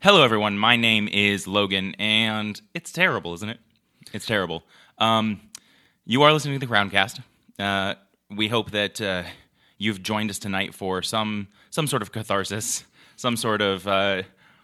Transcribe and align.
Hello, 0.00 0.22
everyone. 0.22 0.56
My 0.56 0.76
name 0.76 1.08
is 1.08 1.48
Logan, 1.48 1.96
and 1.98 2.60
it's 2.72 2.92
terrible, 2.92 3.34
isn't 3.34 3.48
it? 3.48 3.58
It's 4.12 4.26
terrible. 4.26 4.62
Um, 4.98 5.40
you 6.06 6.22
are 6.22 6.32
listening 6.32 6.60
to 6.60 6.64
the 6.64 6.72
Crowncast. 6.72 7.20
Uh, 7.58 7.96
we 8.30 8.46
hope 8.46 8.70
that 8.70 9.00
uh, 9.00 9.24
you've 9.76 10.00
joined 10.04 10.30
us 10.30 10.38
tonight 10.38 10.72
for 10.72 11.02
some 11.02 11.48
some 11.70 11.88
sort 11.88 12.02
of 12.02 12.12
catharsis, 12.12 12.84
some 13.16 13.36
sort 13.36 13.60
of 13.60 13.88
uh, 13.88 14.22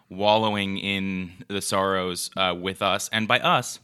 wallowing 0.08 0.78
in 0.78 1.32
the 1.48 1.60
sorrows 1.60 2.30
uh, 2.36 2.54
with 2.56 2.80
us, 2.80 3.10
and 3.12 3.26
by 3.26 3.40
us, 3.40 3.80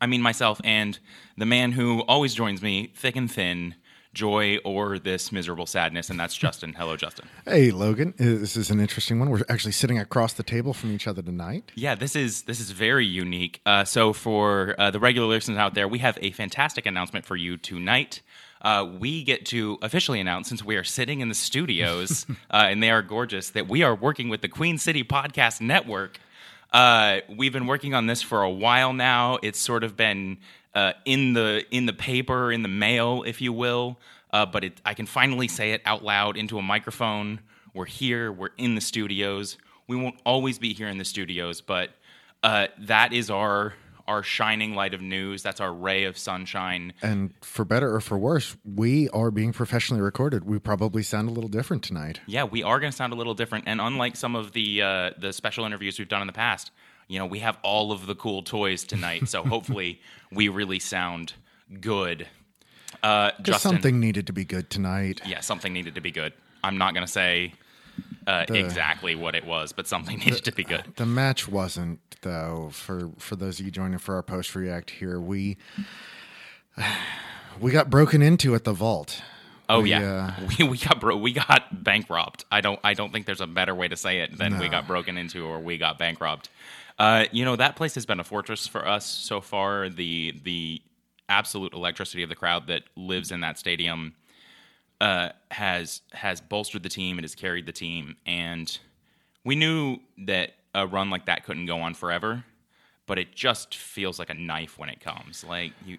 I 0.00 0.06
mean 0.06 0.22
myself 0.22 0.60
and 0.62 1.00
the 1.36 1.46
man 1.46 1.72
who 1.72 2.02
always 2.02 2.32
joins 2.32 2.62
me, 2.62 2.92
thick 2.94 3.16
and 3.16 3.28
thin, 3.28 3.74
joy 4.16 4.56
or 4.64 4.98
this 4.98 5.30
miserable 5.30 5.66
sadness, 5.66 6.10
and 6.10 6.18
that's 6.18 6.36
Justin. 6.44 6.72
Hello, 6.72 6.96
Justin. 6.96 7.28
Hey, 7.44 7.70
Logan. 7.70 8.14
Uh, 8.18 8.24
This 8.42 8.56
is 8.56 8.70
an 8.70 8.80
interesting 8.80 9.20
one. 9.20 9.30
We're 9.30 9.42
actually 9.48 9.72
sitting 9.72 9.98
across 9.98 10.32
the 10.32 10.42
table 10.42 10.72
from 10.74 10.90
each 10.92 11.06
other 11.06 11.22
tonight. 11.22 11.70
Yeah, 11.76 11.94
this 11.94 12.16
is 12.16 12.42
this 12.42 12.58
is 12.58 12.70
very 12.72 13.06
unique. 13.06 13.60
Uh, 13.64 13.84
so 13.84 14.12
for 14.12 14.74
uh, 14.78 14.90
the 14.90 14.98
regular 14.98 15.28
listeners 15.28 15.58
out 15.58 15.74
there, 15.74 15.86
we 15.86 15.98
have 16.00 16.18
a 16.20 16.30
fantastic 16.32 16.86
announcement 16.86 17.24
for 17.26 17.36
you 17.36 17.56
tonight. 17.56 18.22
Uh, 18.62 18.84
we 18.98 19.22
get 19.22 19.44
to 19.46 19.78
officially 19.82 20.18
announce, 20.18 20.48
since 20.48 20.64
we 20.64 20.76
are 20.76 20.82
sitting 20.84 21.20
in 21.20 21.28
the 21.28 21.34
studios 21.34 22.26
uh, 22.50 22.64
and 22.70 22.82
they 22.82 22.90
are 22.90 23.02
gorgeous, 23.02 23.50
that 23.50 23.68
we 23.68 23.82
are 23.84 23.94
working 23.94 24.28
with 24.30 24.40
the 24.40 24.48
Queen 24.48 24.78
City 24.78 25.04
Podcast 25.04 25.60
Network. 25.60 26.18
Uh, 26.72 27.20
we've 27.28 27.52
been 27.52 27.66
working 27.66 27.94
on 27.94 28.06
this 28.06 28.22
for 28.22 28.42
a 28.42 28.50
while 28.50 28.92
now. 28.92 29.38
It's 29.42 29.58
sort 29.60 29.84
of 29.84 29.96
been 29.96 30.38
uh, 30.76 30.92
in 31.06 31.32
the 31.32 31.64
in 31.70 31.86
the 31.86 31.92
paper, 31.92 32.52
in 32.52 32.62
the 32.62 32.68
mail, 32.68 33.24
if 33.26 33.40
you 33.40 33.52
will. 33.52 33.98
Uh, 34.32 34.44
but 34.44 34.62
it, 34.62 34.80
I 34.84 34.92
can 34.92 35.06
finally 35.06 35.48
say 35.48 35.72
it 35.72 35.80
out 35.86 36.04
loud 36.04 36.36
into 36.36 36.58
a 36.58 36.62
microphone. 36.62 37.40
We're 37.72 37.86
here. 37.86 38.30
We're 38.30 38.50
in 38.58 38.74
the 38.74 38.80
studios. 38.80 39.56
We 39.88 39.96
won't 39.96 40.20
always 40.26 40.58
be 40.58 40.74
here 40.74 40.88
in 40.88 40.98
the 40.98 41.04
studios, 41.04 41.62
but 41.62 41.90
uh, 42.42 42.66
that 42.78 43.12
is 43.12 43.30
our 43.30 43.74
our 44.06 44.22
shining 44.22 44.74
light 44.74 44.94
of 44.94 45.00
news. 45.00 45.42
That's 45.42 45.60
our 45.60 45.72
ray 45.72 46.04
of 46.04 46.16
sunshine. 46.16 46.92
And 47.02 47.32
for 47.40 47.64
better 47.64 47.92
or 47.92 48.00
for 48.00 48.16
worse, 48.18 48.56
we 48.64 49.08
are 49.08 49.30
being 49.30 49.52
professionally 49.52 50.00
recorded. 50.02 50.44
We 50.44 50.58
probably 50.58 51.02
sound 51.02 51.28
a 51.28 51.32
little 51.32 51.50
different 51.50 51.82
tonight. 51.82 52.20
Yeah, 52.26 52.44
we 52.44 52.62
are 52.62 52.78
going 52.78 52.92
to 52.92 52.96
sound 52.96 53.12
a 53.12 53.16
little 53.16 53.34
different, 53.34 53.64
and 53.66 53.80
unlike 53.80 54.14
some 54.16 54.36
of 54.36 54.52
the 54.52 54.82
uh, 54.82 55.10
the 55.18 55.32
special 55.32 55.64
interviews 55.64 55.98
we've 55.98 56.08
done 56.08 56.20
in 56.20 56.26
the 56.26 56.32
past, 56.34 56.70
you 57.08 57.18
know, 57.18 57.26
we 57.26 57.38
have 57.40 57.56
all 57.62 57.92
of 57.92 58.06
the 58.06 58.14
cool 58.14 58.42
toys 58.42 58.84
tonight. 58.84 59.28
So 59.28 59.42
hopefully, 59.54 60.00
we 60.32 60.48
really 60.48 60.78
sound 60.78 61.34
good. 61.80 62.26
Uh, 63.02 63.30
Just 63.32 63.42
Justin, 63.44 63.70
something 63.72 64.00
needed 64.00 64.26
to 64.28 64.32
be 64.32 64.44
good 64.44 64.70
tonight. 64.70 65.20
yeah, 65.26 65.40
something 65.40 65.72
needed 65.72 65.94
to 65.96 66.00
be 66.00 66.10
good. 66.10 66.32
I'm 66.64 66.78
not 66.78 66.94
going 66.94 67.06
to 67.06 67.12
say 67.12 67.52
uh, 68.26 68.44
The- 68.46 68.58
exactly 68.58 69.14
what 69.14 69.34
it 69.34 69.44
was, 69.46 69.72
but 69.72 69.86
something 69.86 70.18
needed 70.18 70.44
to 70.44 70.52
be 70.52 70.64
good. 70.64 70.84
The 70.96 71.06
match 71.06 71.46
wasn't, 71.48 72.00
though. 72.22 72.70
For 72.72 73.10
for 73.18 73.36
those 73.36 73.60
of 73.60 73.66
you 73.66 73.70
joining 73.70 73.98
for 73.98 74.14
our 74.16 74.22
post 74.22 74.54
react 74.56 74.90
here, 74.90 75.20
we 75.20 75.58
we 77.60 77.70
got 77.70 77.90
broken 77.90 78.22
into 78.22 78.54
at 78.54 78.64
the 78.64 78.72
vault. 78.72 79.22
Oh 79.68 79.80
We, 79.80 79.90
yeah, 79.90 80.34
we, 80.58 80.64
we 80.68 80.78
got 80.78 81.00
bro- 81.00 81.16
we 81.16 81.32
got 81.32 81.82
bank 81.84 82.08
robbed. 82.08 82.44
I 82.50 82.60
don't 82.60 82.78
I 82.84 82.94
don't 82.94 83.12
think 83.12 83.26
there's 83.26 83.40
a 83.40 83.46
better 83.46 83.74
way 83.74 83.88
to 83.88 83.96
say 83.96 84.20
it 84.20 84.36
than 84.38 84.58
we 84.58 84.68
got 84.68 84.86
broken 84.86 85.18
into 85.18 85.44
or 85.44 85.58
we 85.60 85.76
got 85.78 85.98
bank 85.98 86.20
robbed. 86.20 86.48
Uh, 86.98 87.24
you 87.30 87.44
know 87.44 87.56
that 87.56 87.76
place 87.76 87.94
has 87.94 88.06
been 88.06 88.20
a 88.20 88.24
fortress 88.24 88.66
for 88.66 88.86
us 88.86 89.04
so 89.04 89.40
far. 89.40 89.88
The 89.88 90.40
the 90.42 90.82
absolute 91.28 91.74
electricity 91.74 92.22
of 92.22 92.28
the 92.28 92.34
crowd 92.34 92.68
that 92.68 92.84
lives 92.96 93.32
in 93.32 93.40
that 93.40 93.58
stadium 93.58 94.14
uh, 95.00 95.30
has 95.50 96.02
has 96.12 96.40
bolstered 96.40 96.82
the 96.82 96.88
team. 96.88 97.18
It 97.18 97.22
has 97.22 97.34
carried 97.34 97.66
the 97.66 97.72
team, 97.72 98.16
and 98.24 98.78
we 99.44 99.56
knew 99.56 99.98
that 100.18 100.54
a 100.74 100.86
run 100.86 101.10
like 101.10 101.26
that 101.26 101.44
couldn't 101.44 101.66
go 101.66 101.80
on 101.80 101.94
forever. 101.94 102.44
But 103.06 103.18
it 103.18 103.34
just 103.34 103.76
feels 103.76 104.18
like 104.18 104.30
a 104.30 104.34
knife 104.34 104.78
when 104.78 104.88
it 104.88 105.00
comes. 105.00 105.44
Like 105.44 105.72
you, 105.84 105.98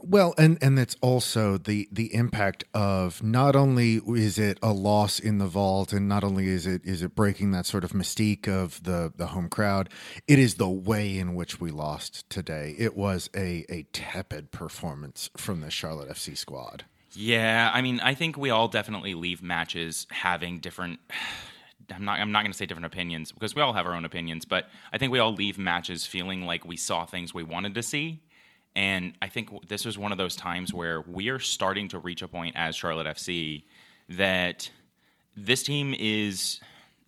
Well, 0.00 0.34
and 0.38 0.58
and 0.62 0.78
it's 0.78 0.96
also 1.00 1.58
the 1.58 1.88
the 1.90 2.14
impact 2.14 2.64
of 2.72 3.22
not 3.22 3.56
only 3.56 3.96
is 3.96 4.38
it 4.38 4.58
a 4.62 4.72
loss 4.72 5.18
in 5.18 5.38
the 5.38 5.46
vault, 5.46 5.92
and 5.92 6.08
not 6.08 6.22
only 6.22 6.48
is 6.48 6.66
it 6.66 6.84
is 6.84 7.02
it 7.02 7.14
breaking 7.14 7.50
that 7.52 7.66
sort 7.66 7.84
of 7.84 7.92
mystique 7.92 8.46
of 8.48 8.82
the 8.84 9.12
the 9.16 9.28
home 9.28 9.48
crowd, 9.48 9.88
it 10.26 10.38
is 10.38 10.54
the 10.54 10.68
way 10.68 11.18
in 11.18 11.34
which 11.34 11.60
we 11.60 11.70
lost 11.70 12.28
today. 12.30 12.74
It 12.78 12.96
was 12.96 13.28
a 13.34 13.64
a 13.68 13.82
tepid 13.92 14.52
performance 14.52 15.30
from 15.36 15.60
the 15.60 15.70
Charlotte 15.70 16.08
FC 16.08 16.36
squad. 16.36 16.84
Yeah, 17.12 17.70
I 17.72 17.82
mean, 17.82 18.00
I 18.00 18.14
think 18.14 18.36
we 18.36 18.50
all 18.50 18.68
definitely 18.68 19.14
leave 19.14 19.42
matches 19.42 20.06
having 20.10 20.60
different. 20.60 21.00
I'm 21.90 22.04
not. 22.04 22.20
I'm 22.20 22.32
not 22.32 22.42
going 22.42 22.52
to 22.52 22.58
say 22.58 22.66
different 22.66 22.84
opinions 22.86 23.32
because 23.32 23.54
we 23.54 23.62
all 23.62 23.72
have 23.72 23.86
our 23.86 23.94
own 23.94 24.04
opinions, 24.04 24.44
but 24.44 24.68
I 24.92 24.98
think 24.98 25.10
we 25.10 25.20
all 25.20 25.32
leave 25.32 25.58
matches 25.58 26.04
feeling 26.04 26.42
like 26.44 26.66
we 26.66 26.76
saw 26.76 27.06
things 27.06 27.32
we 27.32 27.42
wanted 27.42 27.74
to 27.76 27.82
see, 27.82 28.20
and 28.78 29.14
I 29.20 29.26
think 29.26 29.66
this 29.66 29.84
was 29.84 29.98
one 29.98 30.12
of 30.12 30.18
those 30.18 30.36
times 30.36 30.72
where 30.72 31.00
we 31.00 31.30
are 31.30 31.40
starting 31.40 31.88
to 31.88 31.98
reach 31.98 32.22
a 32.22 32.28
point 32.28 32.54
as 32.56 32.76
Charlotte 32.76 33.08
FC 33.08 33.64
that 34.10 34.70
this 35.36 35.64
team 35.64 35.96
is 35.98 36.60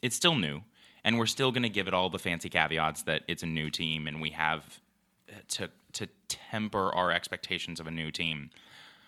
it's 0.02 0.16
still 0.16 0.34
new, 0.34 0.62
and 1.04 1.16
we're 1.16 1.26
still 1.26 1.52
going 1.52 1.62
to 1.62 1.68
give 1.68 1.86
it 1.86 1.94
all 1.94 2.10
the 2.10 2.18
fancy 2.18 2.48
caveats 2.48 3.02
that 3.04 3.22
it's 3.28 3.44
a 3.44 3.46
new 3.46 3.70
team, 3.70 4.08
and 4.08 4.20
we 4.20 4.30
have 4.30 4.80
uh, 5.28 5.34
to 5.46 5.70
to 5.92 6.08
temper 6.26 6.92
our 6.92 7.12
expectations 7.12 7.78
of 7.78 7.86
a 7.86 7.92
new 7.92 8.10
team. 8.10 8.50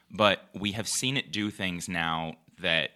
But 0.09 0.49
we 0.55 0.71
have 0.71 0.87
seen 0.87 1.17
it 1.17 1.33
do 1.33 1.51
things 1.51 1.89
now 1.89 2.37
that 2.61 2.91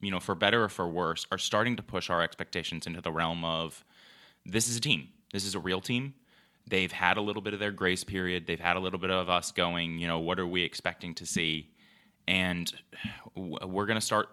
you 0.00 0.12
know 0.12 0.20
for 0.20 0.36
better 0.36 0.62
or 0.62 0.68
for 0.68 0.86
worse 0.86 1.26
are 1.32 1.38
starting 1.38 1.74
to 1.74 1.82
push 1.82 2.10
our 2.10 2.22
expectations 2.22 2.86
into 2.86 3.00
the 3.00 3.10
realm 3.10 3.44
of 3.44 3.84
this 4.46 4.68
is 4.68 4.76
a 4.76 4.80
team. 4.80 5.08
This 5.32 5.44
is 5.44 5.56
a 5.56 5.58
real 5.58 5.80
team 5.80 6.14
they've 6.68 6.92
had 6.92 7.16
a 7.16 7.20
little 7.20 7.42
bit 7.42 7.54
of 7.54 7.60
their 7.60 7.72
grace 7.72 8.04
period 8.04 8.46
they've 8.46 8.60
had 8.60 8.76
a 8.76 8.80
little 8.80 8.98
bit 8.98 9.10
of 9.10 9.28
us 9.28 9.52
going 9.52 9.98
you 9.98 10.06
know 10.06 10.18
what 10.18 10.38
are 10.38 10.46
we 10.46 10.62
expecting 10.62 11.14
to 11.14 11.26
see 11.26 11.70
and 12.26 12.72
we're 13.36 13.86
going 13.86 13.98
to 13.98 14.04
start 14.04 14.28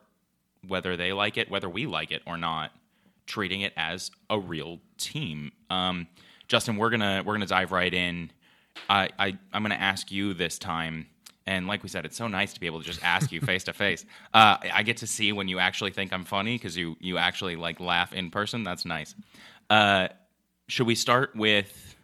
whether 0.68 0.96
they 0.96 1.14
like 1.14 1.38
it 1.38 1.50
whether 1.50 1.70
we 1.70 1.86
like 1.86 2.12
it 2.12 2.22
or 2.26 2.38
not 2.38 2.72
treating 3.28 3.62
it 3.62 3.74
as 3.78 4.12
a 4.30 4.40
real 4.40 4.80
team 4.98 5.52
um, 5.70 6.08
justin 6.48 6.78
we're 6.78 6.90
gonna 6.90 7.24
we're 7.26 7.34
gonna 7.34 7.46
dive 7.46 7.72
right 7.72 7.94
in 7.94 8.32
I, 8.90 9.10
I 9.20 9.38
i'm 9.54 9.64
gonna 9.64 9.76
ask 9.76 10.12
you 10.12 10.34
this 10.34 10.58
time 10.58 11.08
and 11.48 11.68
like 11.68 11.84
we 11.84 11.90
said, 11.90 12.06
it's 12.06 12.18
so 12.18 12.28
nice 12.28 12.54
to 12.54 12.60
be 12.60 12.68
able 12.68 12.80
to 12.80 12.86
just 12.86 13.04
ask 13.04 13.32
you 13.32 13.42
face 13.42 13.64
to 13.66 13.74
face. 13.74 14.06
Uh, 14.34 14.58
I 14.74 14.84
get 14.84 14.98
to 14.98 15.08
see 15.08 15.32
when 15.32 15.48
you 15.48 15.60
actually 15.60 15.92
think 15.92 16.14
I'm 16.14 16.24
funny 16.24 16.56
because 16.56 16.78
you 16.78 16.96
you 17.00 17.18
actually 17.18 17.56
like 17.56 17.80
laugh 17.80 18.14
in 18.14 18.30
person. 18.30 18.64
That's 18.64 18.86
nice. 18.86 19.16
Uh, 19.70 20.10
should 20.68 20.88
we 20.88 20.96
start 20.96 21.36
with 21.36 21.96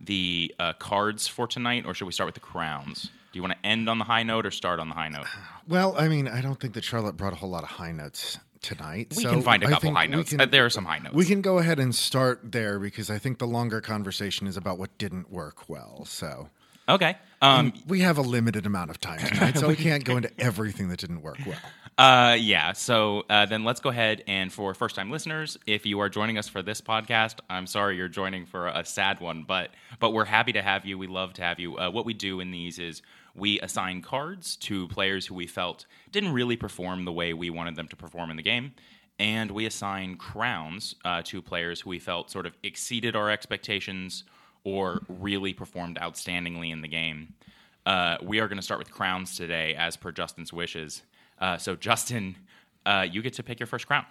the 0.00 0.54
uh, 0.58 0.72
cards 0.74 1.26
for 1.28 1.46
tonight, 1.46 1.84
or 1.86 1.94
should 1.94 2.06
we 2.06 2.12
start 2.12 2.26
with 2.26 2.34
the 2.34 2.40
crowns? 2.40 3.10
Do 3.32 3.38
you 3.38 3.42
want 3.42 3.54
to 3.60 3.66
end 3.68 3.88
on 3.88 3.98
the 3.98 4.04
high 4.04 4.22
note 4.22 4.46
or 4.46 4.50
start 4.50 4.80
on 4.80 4.88
the 4.88 4.94
high 4.94 5.08
note? 5.08 5.26
Well, 5.68 5.94
I 5.98 6.08
mean, 6.08 6.26
I 6.28 6.40
don't 6.40 6.58
think 6.60 6.74
that 6.74 6.84
Charlotte 6.84 7.16
brought 7.16 7.32
a 7.32 7.36
whole 7.36 7.50
lot 7.50 7.62
of 7.64 7.68
high 7.70 7.92
notes 7.92 8.38
tonight. 8.62 9.12
We 9.16 9.22
so 9.24 9.30
can 9.30 9.42
find 9.42 9.62
a 9.62 9.68
couple 9.68 9.92
high 9.94 10.06
notes. 10.06 10.30
can- 10.30 10.40
Uh, 10.40 10.46
there 10.46 10.64
are 10.64 10.70
some 10.70 10.84
high 10.86 10.98
notes. 10.98 11.14
We 11.14 11.24
can 11.26 11.42
go 11.42 11.58
ahead 11.58 11.78
and 11.78 11.94
start 11.94 12.40
there 12.52 12.78
because 12.78 13.10
I 13.10 13.18
think 13.18 13.38
the 13.38 13.46
longer 13.46 13.80
conversation 13.80 14.46
is 14.46 14.56
about 14.56 14.78
what 14.78 14.96
didn't 14.98 15.30
work 15.30 15.68
well. 15.68 16.04
So 16.06 16.48
Okay. 16.88 17.16
Um, 17.42 17.72
we 17.88 18.00
have 18.00 18.16
a 18.16 18.22
limited 18.22 18.64
amount 18.64 18.90
of 18.90 19.00
time 19.00 19.18
tonight, 19.18 19.58
so 19.58 19.68
we 19.68 19.76
can't 19.76 20.04
go 20.04 20.16
into 20.18 20.30
everything 20.38 20.88
that 20.88 20.98
didn't 21.00 21.20
work 21.22 21.38
well. 21.46 21.58
Uh, 21.98 22.36
yeah. 22.38 22.72
So 22.72 23.24
uh, 23.30 23.46
then 23.46 23.64
let's 23.64 23.80
go 23.80 23.88
ahead 23.88 24.22
and 24.26 24.52
for 24.52 24.74
first 24.74 24.94
time 24.96 25.10
listeners, 25.10 25.56
if 25.66 25.86
you 25.86 25.98
are 26.00 26.10
joining 26.10 26.36
us 26.36 26.46
for 26.46 26.60
this 26.62 26.80
podcast, 26.82 27.36
I'm 27.48 27.66
sorry 27.66 27.96
you're 27.96 28.08
joining 28.08 28.44
for 28.44 28.68
a 28.68 28.84
sad 28.84 29.18
one, 29.20 29.44
but 29.48 29.70
but 29.98 30.10
we're 30.12 30.26
happy 30.26 30.52
to 30.52 30.62
have 30.62 30.84
you. 30.84 30.98
We 30.98 31.06
love 31.06 31.32
to 31.34 31.42
have 31.42 31.58
you. 31.58 31.78
Uh, 31.78 31.90
what 31.90 32.04
we 32.04 32.12
do 32.12 32.40
in 32.40 32.50
these 32.50 32.78
is 32.78 33.00
we 33.34 33.58
assign 33.60 34.02
cards 34.02 34.56
to 34.56 34.88
players 34.88 35.26
who 35.26 35.34
we 35.34 35.46
felt 35.46 35.86
didn't 36.12 36.32
really 36.32 36.56
perform 36.56 37.06
the 37.06 37.12
way 37.12 37.32
we 37.32 37.48
wanted 37.48 37.76
them 37.76 37.88
to 37.88 37.96
perform 37.96 38.30
in 38.30 38.36
the 38.36 38.42
game. 38.42 38.74
And 39.18 39.50
we 39.50 39.64
assign 39.64 40.16
crowns 40.16 40.96
uh, 41.02 41.22
to 41.24 41.40
players 41.40 41.80
who 41.80 41.90
we 41.90 41.98
felt 41.98 42.30
sort 42.30 42.44
of 42.44 42.54
exceeded 42.62 43.16
our 43.16 43.30
expectations 43.30 44.24
or 44.64 45.00
really 45.08 45.54
performed 45.54 45.96
outstandingly 45.98 46.70
in 46.70 46.82
the 46.82 46.88
game. 46.88 47.32
Uh, 47.86 48.18
we 48.22 48.40
are 48.40 48.48
going 48.48 48.58
to 48.58 48.62
start 48.62 48.78
with 48.78 48.90
crowns 48.90 49.34
today, 49.34 49.74
as 49.74 49.96
per 49.96 50.12
Justin's 50.12 50.52
wishes. 50.52 51.02
Uh, 51.38 51.58
so, 51.58 51.76
Justin, 51.76 52.36
uh, 52.84 53.06
you 53.10 53.22
get 53.22 53.34
to 53.34 53.42
pick 53.42 53.60
your 53.60 53.66
first 53.66 53.86
crown. 53.86 54.04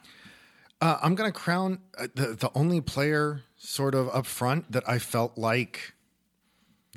Uh, 0.81 0.97
I'm 1.01 1.15
going 1.15 1.31
to 1.31 1.37
crown 1.37 1.79
uh, 1.97 2.07
the 2.13 2.27
the 2.35 2.51
only 2.53 2.81
player 2.81 3.41
sort 3.55 3.95
of 3.95 4.09
up 4.09 4.25
front 4.25 4.71
that 4.71 4.87
I 4.87 4.99
felt 4.99 5.37
like 5.37 5.93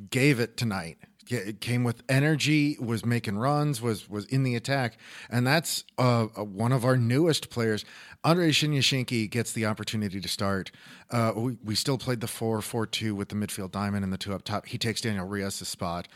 gave 0.09 0.39
it 0.39 0.57
tonight. 0.57 0.97
It 1.29 1.61
came 1.61 1.83
with 1.83 2.01
energy, 2.09 2.77
was 2.79 3.05
making 3.05 3.37
runs, 3.37 3.81
was 3.81 4.09
was 4.09 4.25
in 4.25 4.43
the 4.43 4.55
attack, 4.55 4.97
and 5.29 5.45
that's 5.45 5.83
uh, 5.97 6.27
uh, 6.37 6.43
one 6.43 6.71
of 6.71 6.83
our 6.83 6.97
newest 6.97 7.49
players. 7.49 7.85
Andrei 8.23 8.49
Shinyashiki 8.49 9.29
gets 9.29 9.51
the 9.53 9.65
opportunity 9.65 10.19
to 10.19 10.27
start. 10.27 10.71
Uh, 11.09 11.33
we, 11.35 11.57
we 11.63 11.75
still 11.75 11.97
played 11.97 12.19
the 12.19 12.27
4 12.27 12.61
4 12.61 12.85
2 12.85 13.15
with 13.15 13.29
the 13.29 13.35
midfield 13.35 13.71
diamond 13.71 14.03
and 14.03 14.11
the 14.11 14.17
two 14.17 14.33
up 14.33 14.43
top. 14.43 14.65
He 14.65 14.77
takes 14.77 15.01
Daniel 15.01 15.25
Rios' 15.25 15.67
spot. 15.67 16.07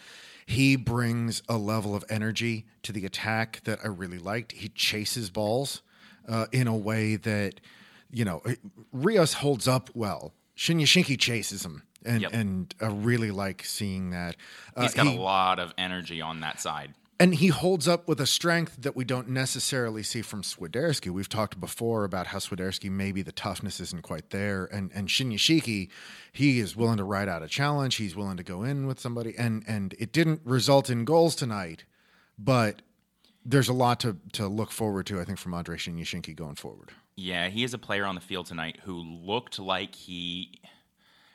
He 0.46 0.76
brings 0.76 1.42
a 1.48 1.58
level 1.58 1.96
of 1.96 2.04
energy 2.10 2.66
to 2.82 2.92
the 2.92 3.06
attack 3.06 3.62
that 3.64 3.80
I 3.84 3.88
really 3.88 4.18
liked. 4.18 4.52
He 4.52 4.68
chases 4.70 5.30
balls 5.30 5.82
uh, 6.28 6.48
in 6.52 6.68
a 6.68 6.76
way 6.76 7.16
that 7.16 7.62
you 8.14 8.24
know, 8.24 8.42
Rios 8.92 9.34
holds 9.34 9.68
up 9.68 9.90
well. 9.94 10.34
Shinyashiki 10.56 11.20
chases 11.20 11.66
him, 11.66 11.82
and 12.06 12.22
Yep. 12.22 12.34
and 12.34 12.76
I 12.82 12.88
really 12.88 13.32
like 13.32 13.64
seeing 13.66 14.10
that. 14.12 14.36
Uh, 14.76 14.84
He's 14.84 14.94
got 14.94 15.08
he- 15.08 15.16
a 15.18 15.22
lot 15.22 15.60
of 15.60 15.74
energy 15.78 16.22
on 16.22 16.40
that 16.42 16.60
side. 16.60 16.94
and 17.20 17.36
he 17.36 17.48
holds 17.48 17.88
up 17.88 18.08
with 18.08 18.20
a 18.20 18.26
strength 18.26 18.76
that 18.82 18.96
we 18.96 19.06
don't 19.06 19.30
necessarily 19.30 20.04
see 20.04 20.22
from 20.22 20.42
Swiderski. 20.42 21.10
We've 21.12 21.30
talked 21.30 21.60
before 21.60 22.04
about 22.04 22.28
how 22.28 22.40
Swiderski 22.40 22.90
maybe 22.90 23.22
the 23.22 23.32
toughness 23.32 23.80
isn't 23.80 24.02
quite 24.02 24.32
there, 24.32 24.66
and 24.66 24.92
and 24.94 25.08
Shinyashiki, 25.08 25.90
he 26.32 26.60
is 26.60 26.76
willing 26.76 26.98
to 26.98 27.04
ride 27.04 27.30
out 27.30 27.42
a 27.44 27.48
challenge. 27.48 27.96
He's 27.96 28.16
willing 28.16 28.38
to 28.38 28.44
go 28.44 28.64
in 28.64 28.88
with 28.88 29.00
somebody, 29.00 29.34
and 29.38 29.64
and 29.68 29.94
it 30.00 30.12
didn't 30.12 30.42
result 30.44 30.90
in 30.90 31.06
goals 31.06 31.36
tonight, 31.36 31.86
but 32.38 32.82
there's 33.46 33.70
a 33.70 33.74
lot 33.74 34.00
to 34.02 34.18
to 34.34 34.48
look 34.48 34.72
forward 34.72 35.06
to. 35.08 35.22
I 35.22 35.24
think 35.24 35.38
from 35.38 35.54
Andre 35.54 35.78
Shinyashiki 35.78 36.36
going 36.36 36.56
forward. 36.56 36.92
Yeah, 37.16 37.50
he 37.50 37.64
is 37.64 37.76
a 37.76 37.78
player 37.78 38.06
on 38.06 38.16
the 38.16 38.22
field 38.22 38.48
tonight 38.48 38.80
who 38.84 38.96
looked 39.00 39.60
like 39.60 39.94
he. 39.96 40.60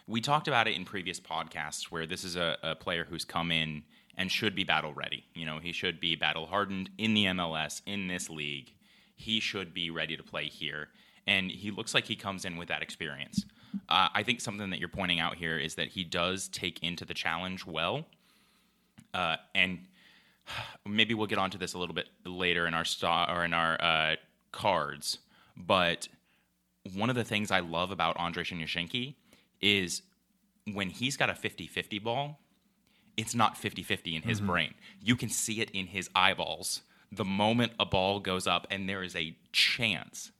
We 0.08 0.22
talked 0.22 0.48
about 0.48 0.66
it 0.66 0.74
in 0.74 0.86
previous 0.86 1.20
podcasts 1.20 1.84
where 1.84 2.06
this 2.06 2.24
is 2.24 2.34
a, 2.34 2.56
a 2.62 2.74
player 2.74 3.06
who's 3.08 3.26
come 3.26 3.52
in 3.52 3.82
and 4.16 4.32
should 4.32 4.54
be 4.54 4.64
battle 4.64 4.94
ready. 4.94 5.26
You 5.34 5.44
know, 5.44 5.58
he 5.58 5.70
should 5.70 6.00
be 6.00 6.16
battle 6.16 6.46
hardened 6.46 6.88
in 6.96 7.12
the 7.12 7.26
MLS, 7.26 7.82
in 7.84 8.08
this 8.08 8.30
league. 8.30 8.72
He 9.16 9.38
should 9.38 9.74
be 9.74 9.90
ready 9.90 10.16
to 10.16 10.22
play 10.22 10.46
here. 10.46 10.88
And 11.26 11.50
he 11.50 11.70
looks 11.70 11.92
like 11.92 12.06
he 12.06 12.16
comes 12.16 12.46
in 12.46 12.56
with 12.56 12.68
that 12.68 12.80
experience. 12.80 13.44
Uh, 13.86 14.08
I 14.14 14.22
think 14.22 14.40
something 14.40 14.70
that 14.70 14.80
you're 14.80 14.88
pointing 14.88 15.20
out 15.20 15.36
here 15.36 15.58
is 15.58 15.74
that 15.74 15.88
he 15.88 16.04
does 16.04 16.48
take 16.48 16.82
into 16.82 17.04
the 17.04 17.12
challenge 17.12 17.66
well. 17.66 18.06
Uh, 19.12 19.36
and 19.54 19.80
maybe 20.86 21.12
we'll 21.12 21.26
get 21.26 21.38
onto 21.38 21.58
this 21.58 21.74
a 21.74 21.78
little 21.78 21.94
bit 21.94 22.08
later 22.24 22.66
in 22.66 22.72
our 22.72 22.86
star 22.86 23.30
or 23.30 23.44
in 23.44 23.52
our 23.52 23.78
uh, 23.78 24.16
cards. 24.52 25.18
But 25.54 26.08
one 26.94 27.10
of 27.10 27.16
the 27.16 27.24
things 27.24 27.50
I 27.50 27.60
love 27.60 27.90
about 27.90 28.16
Andre 28.16 28.42
Shinyashiki 28.42 29.14
is 29.60 30.02
when 30.72 30.90
he's 30.90 31.16
got 31.16 31.30
a 31.30 31.32
50-50 31.34 32.02
ball, 32.02 32.40
it's 33.16 33.34
not 33.34 33.56
50-50 33.56 34.14
in 34.16 34.22
his 34.22 34.40
brain. 34.40 34.74
You 35.02 35.16
can 35.16 35.28
see 35.28 35.60
it 35.60 35.70
in 35.72 35.86
his 35.86 36.08
eyeballs. 36.14 36.82
The 37.10 37.24
moment 37.24 37.72
a 37.80 37.86
ball 37.86 38.20
goes 38.20 38.46
up 38.46 38.66
and 38.70 38.88
there 38.88 39.02
is 39.02 39.16
a 39.16 39.36
chance 39.52 40.30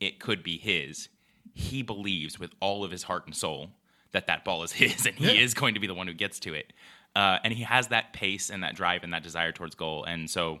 it 0.00 0.20
could 0.20 0.42
be 0.42 0.58
his, 0.58 1.08
he 1.54 1.82
believes 1.82 2.38
with 2.38 2.50
all 2.60 2.84
of 2.84 2.90
his 2.92 3.04
heart 3.04 3.26
and 3.26 3.34
soul 3.34 3.70
that 4.12 4.26
that 4.28 4.44
ball 4.44 4.62
is 4.62 4.72
his 4.82 5.06
and 5.06 5.16
he 5.16 5.34
Yeah. 5.34 5.42
is 5.42 5.54
going 5.54 5.74
to 5.74 5.80
be 5.80 5.86
the 5.86 5.94
one 5.94 6.06
who 6.06 6.14
gets 6.14 6.38
to 6.40 6.54
it. 6.54 6.72
Uh, 7.16 7.38
and 7.42 7.52
he 7.52 7.64
has 7.64 7.88
that 7.88 8.12
pace 8.12 8.50
and 8.50 8.62
that 8.62 8.76
drive 8.76 9.02
and 9.02 9.12
that 9.12 9.22
desire 9.24 9.50
towards 9.50 9.74
goal. 9.74 10.04
And 10.04 10.30
so 10.30 10.60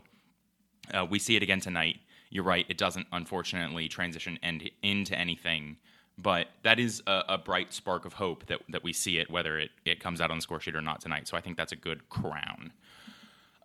uh, 0.92 1.04
we 1.08 1.18
see 1.20 1.36
it 1.36 1.42
again 1.42 1.60
tonight. 1.60 1.98
You're 2.30 2.44
right; 2.44 2.66
it 2.68 2.76
doesn't 2.76 3.06
unfortunately 3.12 3.88
transition 3.88 4.38
and 4.42 4.68
into 4.82 5.14
anything, 5.16 5.76
but 6.18 6.48
that 6.64 6.78
is 6.78 7.02
a, 7.06 7.22
a 7.30 7.38
bright 7.38 7.72
spark 7.72 8.04
of 8.04 8.14
hope 8.14 8.46
that 8.46 8.60
that 8.68 8.82
we 8.82 8.92
see 8.92 9.18
it, 9.18 9.30
whether 9.30 9.58
it 9.58 9.70
it 9.84 10.00
comes 10.00 10.20
out 10.20 10.30
on 10.30 10.38
the 10.38 10.42
score 10.42 10.60
sheet 10.60 10.74
or 10.74 10.82
not 10.82 11.00
tonight. 11.00 11.28
So 11.28 11.36
I 11.36 11.40
think 11.40 11.56
that's 11.56 11.72
a 11.72 11.76
good 11.76 12.08
crown. 12.08 12.72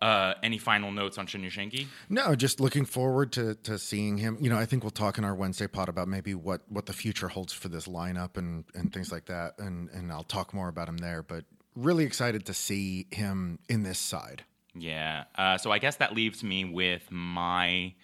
Uh, 0.02 0.34
any 0.42 0.58
final 0.58 0.92
notes 0.92 1.16
on 1.16 1.26
Shinyashiki? 1.26 1.86
No, 2.10 2.34
just 2.34 2.60
looking 2.60 2.84
forward 2.84 3.32
to 3.32 3.54
to 3.56 3.78
seeing 3.78 4.18
him. 4.18 4.38
You 4.40 4.50
know, 4.50 4.58
I 4.58 4.66
think 4.66 4.84
we'll 4.84 4.90
talk 4.90 5.18
in 5.18 5.24
our 5.24 5.34
Wednesday 5.34 5.66
pod 5.66 5.88
about 5.88 6.08
maybe 6.08 6.34
what 6.34 6.62
what 6.68 6.86
the 6.86 6.92
future 6.92 7.28
holds 7.28 7.52
for 7.52 7.68
this 7.68 7.86
lineup 7.88 8.36
and 8.36 8.64
and 8.74 8.92
things 8.92 9.10
like 9.10 9.26
that, 9.26 9.58
and 9.58 9.88
and 9.90 10.12
I'll 10.12 10.24
talk 10.24 10.54
more 10.54 10.68
about 10.68 10.88
him 10.88 10.98
there. 10.98 11.22
But 11.22 11.44
really 11.74 12.04
excited 12.04 12.46
to 12.46 12.54
see 12.54 13.06
him 13.10 13.58
in 13.68 13.82
this 13.82 13.98
side. 13.98 14.44
Yeah. 14.74 15.24
Uh, 15.36 15.56
so 15.58 15.70
I 15.70 15.78
guess 15.78 15.96
that 15.96 16.14
leaves 16.14 16.42
me 16.42 16.64
with 16.64 17.10
my 17.10 17.94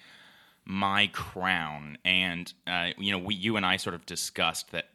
my 0.65 1.09
crown, 1.09 1.99
and 2.05 2.53
uh, 2.67 2.91
you 2.99 3.13
know, 3.13 3.19
we 3.19 3.35
you 3.35 3.57
and 3.57 3.67
I 3.67 3.77
sort 3.77 3.95
of 3.95 4.07
discussed 4.07 4.73
that. 4.73 4.87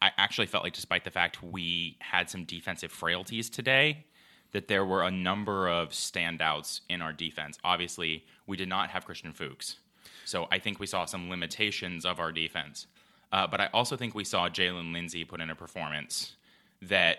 I 0.00 0.10
actually 0.16 0.46
felt 0.46 0.64
like, 0.64 0.72
despite 0.72 1.04
the 1.04 1.10
fact 1.10 1.42
we 1.42 1.98
had 2.00 2.30
some 2.30 2.44
defensive 2.44 2.90
frailties 2.90 3.50
today, 3.50 4.06
that 4.52 4.68
there 4.68 4.86
were 4.86 5.02
a 5.02 5.10
number 5.10 5.68
of 5.68 5.90
standouts 5.90 6.80
in 6.88 7.02
our 7.02 7.12
defense. 7.12 7.58
Obviously, 7.64 8.24
we 8.46 8.56
did 8.56 8.68
not 8.68 8.90
have 8.90 9.04
Christian 9.04 9.32
Fuchs, 9.32 9.76
so 10.24 10.48
I 10.50 10.58
think 10.58 10.80
we 10.80 10.86
saw 10.86 11.04
some 11.04 11.28
limitations 11.28 12.06
of 12.06 12.18
our 12.18 12.32
defense. 12.32 12.86
Uh, 13.30 13.46
but 13.46 13.60
I 13.60 13.68
also 13.74 13.96
think 13.96 14.14
we 14.14 14.24
saw 14.24 14.48
Jaylin 14.48 14.92
Lindsey 14.92 15.24
put 15.24 15.40
in 15.40 15.50
a 15.50 15.54
performance 15.54 16.36
that 16.80 17.18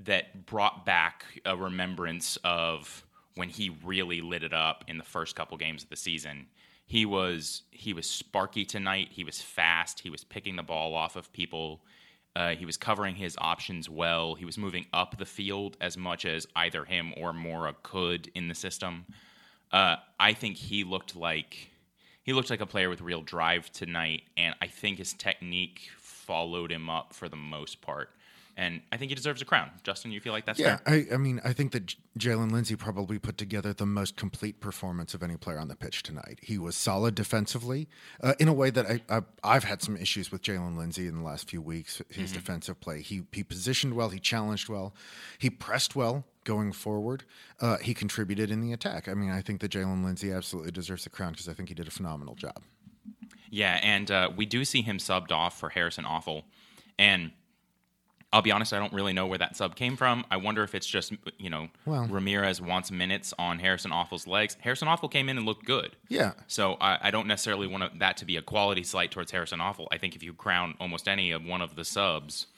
that 0.00 0.46
brought 0.46 0.84
back 0.84 1.24
a 1.44 1.56
remembrance 1.56 2.36
of 2.44 3.04
when 3.34 3.48
he 3.48 3.76
really 3.84 4.20
lit 4.20 4.42
it 4.42 4.52
up 4.52 4.84
in 4.88 4.98
the 4.98 5.04
first 5.04 5.34
couple 5.34 5.56
games 5.56 5.82
of 5.82 5.90
the 5.90 5.96
season. 5.96 6.46
He 6.86 7.06
was 7.06 7.62
he 7.70 7.92
was 7.92 8.08
sparky 8.08 8.64
tonight. 8.64 9.08
He 9.10 9.24
was 9.24 9.40
fast. 9.40 10.00
He 10.00 10.10
was 10.10 10.24
picking 10.24 10.56
the 10.56 10.62
ball 10.62 10.94
off 10.94 11.16
of 11.16 11.32
people. 11.32 11.80
Uh, 12.36 12.50
he 12.50 12.66
was 12.66 12.76
covering 12.76 13.14
his 13.14 13.36
options 13.40 13.88
well. 13.88 14.34
He 14.34 14.44
was 14.44 14.58
moving 14.58 14.86
up 14.92 15.16
the 15.16 15.24
field 15.24 15.76
as 15.80 15.96
much 15.96 16.24
as 16.24 16.46
either 16.56 16.84
him 16.84 17.14
or 17.16 17.32
Mora 17.32 17.74
could 17.82 18.30
in 18.34 18.48
the 18.48 18.54
system. 18.54 19.06
Uh, 19.70 19.96
I 20.18 20.32
think 20.32 20.56
he 20.56 20.84
looked 20.84 21.16
like 21.16 21.70
he 22.24 22.32
looked 22.32 22.50
like 22.50 22.60
a 22.60 22.66
player 22.66 22.88
with 22.88 23.00
real 23.00 23.22
drive 23.22 23.70
tonight, 23.70 24.22
and 24.36 24.54
I 24.60 24.66
think 24.66 24.98
his 24.98 25.12
technique 25.12 25.90
followed 25.98 26.72
him 26.72 26.88
up 26.88 27.12
for 27.12 27.28
the 27.28 27.36
most 27.36 27.82
part. 27.82 28.10
And 28.56 28.82
I 28.92 28.96
think 28.96 29.10
he 29.10 29.16
deserves 29.16 29.42
a 29.42 29.44
crown. 29.44 29.70
Justin, 29.82 30.12
you 30.12 30.20
feel 30.20 30.32
like 30.32 30.46
that's 30.46 30.60
Yeah, 30.60 30.76
fair? 30.76 31.06
I, 31.10 31.14
I 31.14 31.16
mean, 31.16 31.40
I 31.44 31.52
think 31.52 31.72
that 31.72 31.86
J- 31.86 31.98
Jaylin 32.16 32.52
Lindsey 32.52 32.76
probably 32.76 33.18
put 33.18 33.36
together 33.36 33.72
the 33.72 33.84
most 33.86 34.16
complete 34.16 34.60
performance 34.60 35.12
of 35.12 35.24
any 35.24 35.36
player 35.36 35.58
on 35.58 35.66
the 35.66 35.74
pitch 35.74 36.04
tonight. 36.04 36.38
He 36.40 36.56
was 36.56 36.76
solid 36.76 37.16
defensively 37.16 37.88
uh, 38.22 38.34
in 38.38 38.46
a 38.46 38.52
way 38.52 38.70
that 38.70 38.86
I, 38.86 39.00
I, 39.08 39.22
I've 39.42 39.64
had 39.64 39.82
some 39.82 39.96
issues 39.96 40.30
with 40.30 40.42
Jaylin 40.42 40.76
Lindsey 40.76 41.08
in 41.08 41.16
the 41.16 41.24
last 41.24 41.50
few 41.50 41.60
weeks. 41.60 42.00
His 42.10 42.30
defensive 42.30 42.78
play, 42.80 43.02
he 43.02 43.24
he 43.32 43.42
positioned 43.42 43.94
well, 43.94 44.10
he 44.10 44.20
challenged 44.20 44.68
well, 44.68 44.94
he 45.38 45.50
pressed 45.50 45.96
well 45.96 46.24
going 46.44 46.70
forward. 46.70 47.24
Uh, 47.60 47.78
he 47.78 47.92
contributed 47.92 48.52
in 48.52 48.60
the 48.60 48.72
attack. 48.72 49.08
I 49.08 49.14
mean, 49.14 49.30
I 49.30 49.40
think 49.42 49.60
that 49.62 49.72
Jaylin 49.72 50.04
Lindsey 50.04 50.30
absolutely 50.30 50.70
deserves 50.70 51.02
the 51.02 51.10
crown 51.10 51.32
because 51.32 51.48
I 51.48 51.54
think 51.54 51.70
he 51.70 51.74
did 51.74 51.88
a 51.88 51.90
phenomenal 51.90 52.36
job. 52.36 52.62
Yeah, 53.50 53.80
and 53.82 54.10
uh, 54.10 54.30
we 54.34 54.46
do 54.46 54.64
see 54.64 54.82
him 54.82 54.98
subbed 54.98 55.32
off 55.32 55.58
for 55.58 55.70
Harrison 55.70 56.04
Afful, 56.04 56.44
and 56.98 57.32
I'll 58.34 58.42
be 58.42 58.50
honest, 58.50 58.72
I 58.72 58.80
don't 58.80 58.92
really 58.92 59.12
know 59.12 59.26
where 59.26 59.38
that 59.38 59.56
sub 59.56 59.76
came 59.76 59.96
from. 59.96 60.24
I 60.28 60.36
wonder 60.38 60.64
if 60.64 60.74
it's 60.74 60.88
just 60.88 61.12
you 61.38 61.48
know 61.48 61.68
Well- 61.86 62.08
Ramirez 62.08 62.60
wants 62.60 62.90
minutes 62.90 63.32
on 63.38 63.60
Harrison 63.60 63.92
Afful's 63.92 64.26
legs. 64.26 64.56
Harrison 64.60 64.88
Afful 64.88 65.08
came 65.10 65.28
in 65.28 65.36
and 65.38 65.46
looked 65.46 65.64
good. 65.64 65.94
Yeah, 66.08 66.32
So 66.48 66.74
I, 66.80 66.98
I 67.00 67.10
don't 67.12 67.28
necessarily 67.28 67.68
want 67.68 68.00
that 68.00 68.16
to 68.18 68.24
be 68.24 68.36
a 68.36 68.42
quality 68.42 68.82
slight 68.82 69.12
towards 69.12 69.30
Harrison 69.30 69.60
Afful. 69.60 69.86
I 69.92 69.98
think 69.98 70.16
if 70.16 70.22
you 70.24 70.32
crown 70.34 70.74
almost 70.80 71.06
any 71.06 71.30
of 71.30 71.44
one 71.44 71.62
of 71.62 71.76
the 71.76 71.84
subs, 71.84 72.48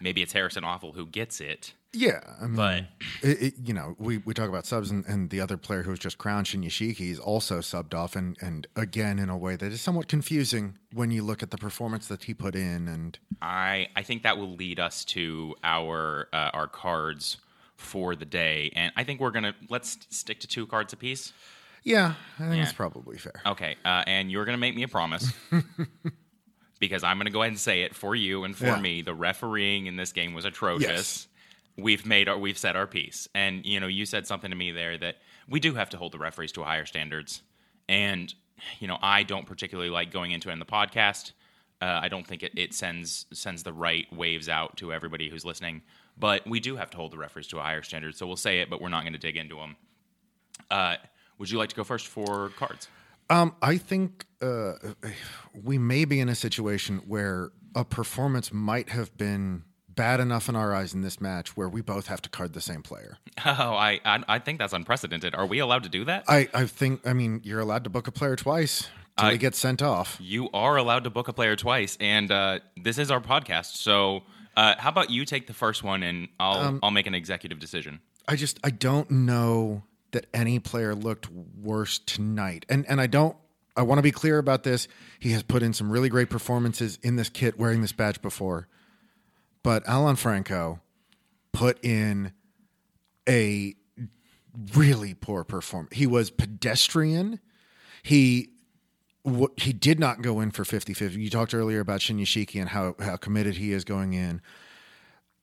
maybe 0.00 0.22
it's 0.22 0.32
Harrison 0.32 0.62
Afful 0.62 0.94
who 0.94 1.04
gets 1.04 1.40
it. 1.40 1.72
Yeah, 1.96 2.20
I 2.40 2.46
mean, 2.46 2.56
But- 2.56 2.84
it, 3.22 3.42
it, 3.42 3.54
you 3.64 3.72
know, 3.72 3.94
we, 3.98 4.18
we 4.18 4.34
talk 4.34 4.48
about 4.48 4.66
subs, 4.66 4.90
and, 4.90 5.04
and 5.06 5.30
the 5.30 5.40
other 5.40 5.56
player 5.56 5.82
who 5.84 5.90
was 5.90 6.00
just 6.00 6.18
crowned, 6.18 6.46
Shinyashiki, 6.46 7.10
is 7.10 7.20
also 7.20 7.60
subbed 7.60 7.94
off, 7.94 8.16
and, 8.16 8.36
and 8.40 8.66
again 8.74 9.18
in 9.20 9.28
a 9.28 9.36
way 9.38 9.54
that 9.54 9.72
is 9.72 9.80
somewhat 9.80 10.08
confusing 10.08 10.76
when 10.92 11.10
you 11.12 11.22
look 11.22 11.40
at 11.42 11.50
the 11.52 11.56
performance 11.56 12.08
that 12.08 12.24
he 12.24 12.34
put 12.34 12.56
in. 12.56 12.88
And 12.88 13.18
I 13.40 13.88
I 13.94 14.02
think 14.02 14.24
that 14.24 14.36
will 14.38 14.54
lead 14.54 14.80
us 14.80 15.04
to 15.06 15.54
our 15.62 16.28
uh, 16.32 16.50
our 16.52 16.66
cards 16.66 17.36
for 17.76 18.16
the 18.16 18.24
day, 18.26 18.72
and 18.74 18.92
I 18.96 19.04
think 19.04 19.20
we're 19.20 19.30
gonna 19.30 19.54
let's 19.68 19.98
stick 20.10 20.40
to 20.40 20.46
two 20.48 20.66
cards 20.66 20.92
apiece. 20.92 21.32
yeah, 21.84 22.14
I 22.38 22.42
think 22.42 22.56
Yeah. 22.56 22.62
that's 22.64 22.72
probably 22.72 23.18
fair. 23.18 23.40
Okay, 23.46 23.76
uh, 23.84 24.02
and 24.06 24.30
you're 24.32 24.44
gonna 24.44 24.58
make 24.58 24.74
me 24.74 24.82
a 24.82 24.88
promise. 24.88 25.32
because 26.80 27.04
I'm 27.04 27.16
going 27.18 27.26
to 27.26 27.32
go 27.32 27.40
ahead 27.42 27.52
and 27.52 27.58
say 27.58 27.82
it 27.82 27.94
for 27.94 28.14
you 28.14 28.44
and 28.44 28.54
for 28.54 28.66
Yeah. 28.66 28.80
me. 28.80 29.00
The 29.00 29.14
refereeing 29.14 29.86
in 29.86 29.96
this 29.96 30.12
game 30.12 30.34
was 30.34 30.44
atrocious. 30.44 30.82
Yes. 30.88 31.28
We've 31.76 32.06
made 32.06 32.28
our, 32.28 32.38
we've 32.38 32.58
said 32.58 32.76
our 32.76 32.86
piece, 32.86 33.28
and 33.34 33.64
you 33.66 33.80
know, 33.80 33.88
you 33.88 34.06
said 34.06 34.26
something 34.26 34.50
to 34.50 34.56
me 34.56 34.70
there 34.70 34.96
that 34.98 35.16
we 35.48 35.60
do 35.60 35.74
have 35.74 35.90
to 35.90 35.96
hold 35.96 36.12
the 36.12 36.18
referees 36.18 36.52
to 36.52 36.62
higher 36.62 36.86
standards. 36.86 37.42
And 37.88 38.32
you 38.78 38.88
know, 38.88 38.98
I 39.02 39.24
don't 39.24 39.46
particularly 39.46 39.90
like 39.90 40.12
going 40.12 40.30
into 40.30 40.50
it 40.50 40.52
in 40.52 40.58
the 40.58 40.64
podcast. 40.64 41.32
Uh, 41.82 42.00
I 42.02 42.08
don't 42.08 42.26
think 42.26 42.42
it, 42.42 42.52
it 42.56 42.72
sends 42.72 43.26
sends 43.32 43.62
the 43.62 43.72
right 43.72 44.06
waves 44.12 44.48
out 44.48 44.76
to 44.78 44.92
everybody 44.92 45.28
who's 45.28 45.44
listening. 45.44 45.82
But 46.16 46.46
we 46.46 46.60
do 46.60 46.76
have 46.76 46.90
to 46.90 46.96
hold 46.96 47.12
the 47.12 47.18
referees 47.18 47.48
to 47.48 47.58
a 47.58 47.62
higher 47.62 47.82
standard. 47.82 48.14
So 48.14 48.26
we'll 48.26 48.36
say 48.36 48.60
it, 48.60 48.70
but 48.70 48.80
we're 48.80 48.88
not 48.88 49.02
going 49.02 49.14
to 49.14 49.18
dig 49.18 49.36
into 49.36 49.56
them. 49.56 49.76
Uh, 50.70 50.96
would 51.38 51.50
you 51.50 51.58
like 51.58 51.70
to 51.70 51.74
go 51.74 51.82
first 51.82 52.06
for 52.06 52.50
cards? 52.50 52.88
Um, 53.30 53.56
I 53.60 53.78
think 53.78 54.26
uh, 54.40 54.74
we 55.62 55.78
may 55.78 56.04
be 56.04 56.20
in 56.20 56.28
a 56.28 56.34
situation 56.34 56.98
where 57.06 57.50
a 57.74 57.84
performance 57.84 58.52
might 58.52 58.90
have 58.90 59.16
been 59.16 59.64
bad 59.94 60.20
enough 60.20 60.48
in 60.48 60.56
our 60.56 60.74
eyes 60.74 60.94
in 60.94 61.02
this 61.02 61.20
match 61.20 61.56
where 61.56 61.68
we 61.68 61.80
both 61.80 62.06
have 62.08 62.20
to 62.22 62.28
card 62.30 62.52
the 62.52 62.60
same 62.60 62.82
player. 62.82 63.18
Oh, 63.44 63.50
I, 63.74 64.00
I 64.04 64.22
I 64.28 64.38
think 64.38 64.58
that's 64.58 64.72
unprecedented. 64.72 65.34
Are 65.34 65.44
we 65.46 65.58
allowed 65.58 65.82
to 65.82 65.88
do 65.88 66.04
that? 66.04 66.24
I, 66.28 66.48
I 66.54 66.66
think, 66.66 67.06
I 67.06 67.12
mean, 67.12 67.40
you're 67.44 67.60
allowed 67.60 67.84
to 67.84 67.90
book 67.90 68.06
a 68.06 68.12
player 68.12 68.36
twice 68.36 68.88
till 69.18 69.28
I- 69.28 69.32
he 69.32 69.38
gets 69.38 69.58
sent 69.58 69.82
off. 69.82 70.16
You 70.20 70.48
are 70.54 70.76
allowed 70.76 71.04
to 71.04 71.10
book 71.10 71.28
a 71.28 71.32
player 71.32 71.56
twice, 71.56 71.96
and 72.00 72.30
uh, 72.30 72.60
this 72.80 72.96
is 72.98 73.10
our 73.10 73.20
podcast. 73.20 73.76
So, 73.76 74.22
uh, 74.56 74.76
how 74.78 74.88
about 74.90 75.10
you 75.10 75.24
take 75.24 75.46
the 75.48 75.52
first 75.52 75.82
one, 75.82 76.02
and 76.04 76.28
I'll 76.38 76.58
Um, 76.58 76.80
I'll 76.82 76.90
make 76.92 77.06
an 77.08 77.14
executive 77.14 77.58
decision. 77.58 78.00
I 78.28 78.36
just 78.36 78.60
I 78.62 78.70
don't 78.70 79.10
know 79.10 79.82
that 80.12 80.26
any 80.32 80.58
player 80.60 80.94
looked 80.94 81.28
worse 81.30 81.98
tonight, 81.98 82.64
and 82.68 82.86
and 82.88 83.00
I 83.00 83.08
don't 83.08 83.36
I 83.76 83.82
want 83.82 83.98
to 83.98 84.02
be 84.02 84.12
clear 84.12 84.38
about 84.38 84.62
this. 84.62 84.86
He 85.18 85.32
has 85.32 85.42
put 85.42 85.62
in 85.62 85.72
some 85.72 85.90
really 85.90 86.08
great 86.08 86.30
performances 86.30 86.98
in 87.02 87.16
this 87.16 87.28
kit 87.28 87.58
wearing 87.58 87.80
this 87.82 87.92
badge 87.92 88.22
before. 88.22 88.68
But 89.64 89.82
Alan 89.88 90.14
Franco 90.14 90.80
put 91.52 91.84
in 91.84 92.32
a 93.28 93.74
really 94.74 95.14
poor 95.14 95.42
performance. 95.42 95.96
He 95.96 96.06
was 96.06 96.30
pedestrian. 96.30 97.40
He 98.04 98.50
he 99.56 99.72
did 99.72 99.98
not 99.98 100.20
go 100.20 100.40
in 100.40 100.50
for 100.50 100.64
50-50. 100.64 101.14
You 101.14 101.30
talked 101.30 101.54
earlier 101.54 101.80
about 101.80 102.00
Shinyashiki 102.00 102.60
and 102.60 102.68
how 102.68 102.94
how 103.00 103.16
committed 103.16 103.56
he 103.56 103.72
is 103.72 103.82
going 103.82 104.12
in. 104.12 104.42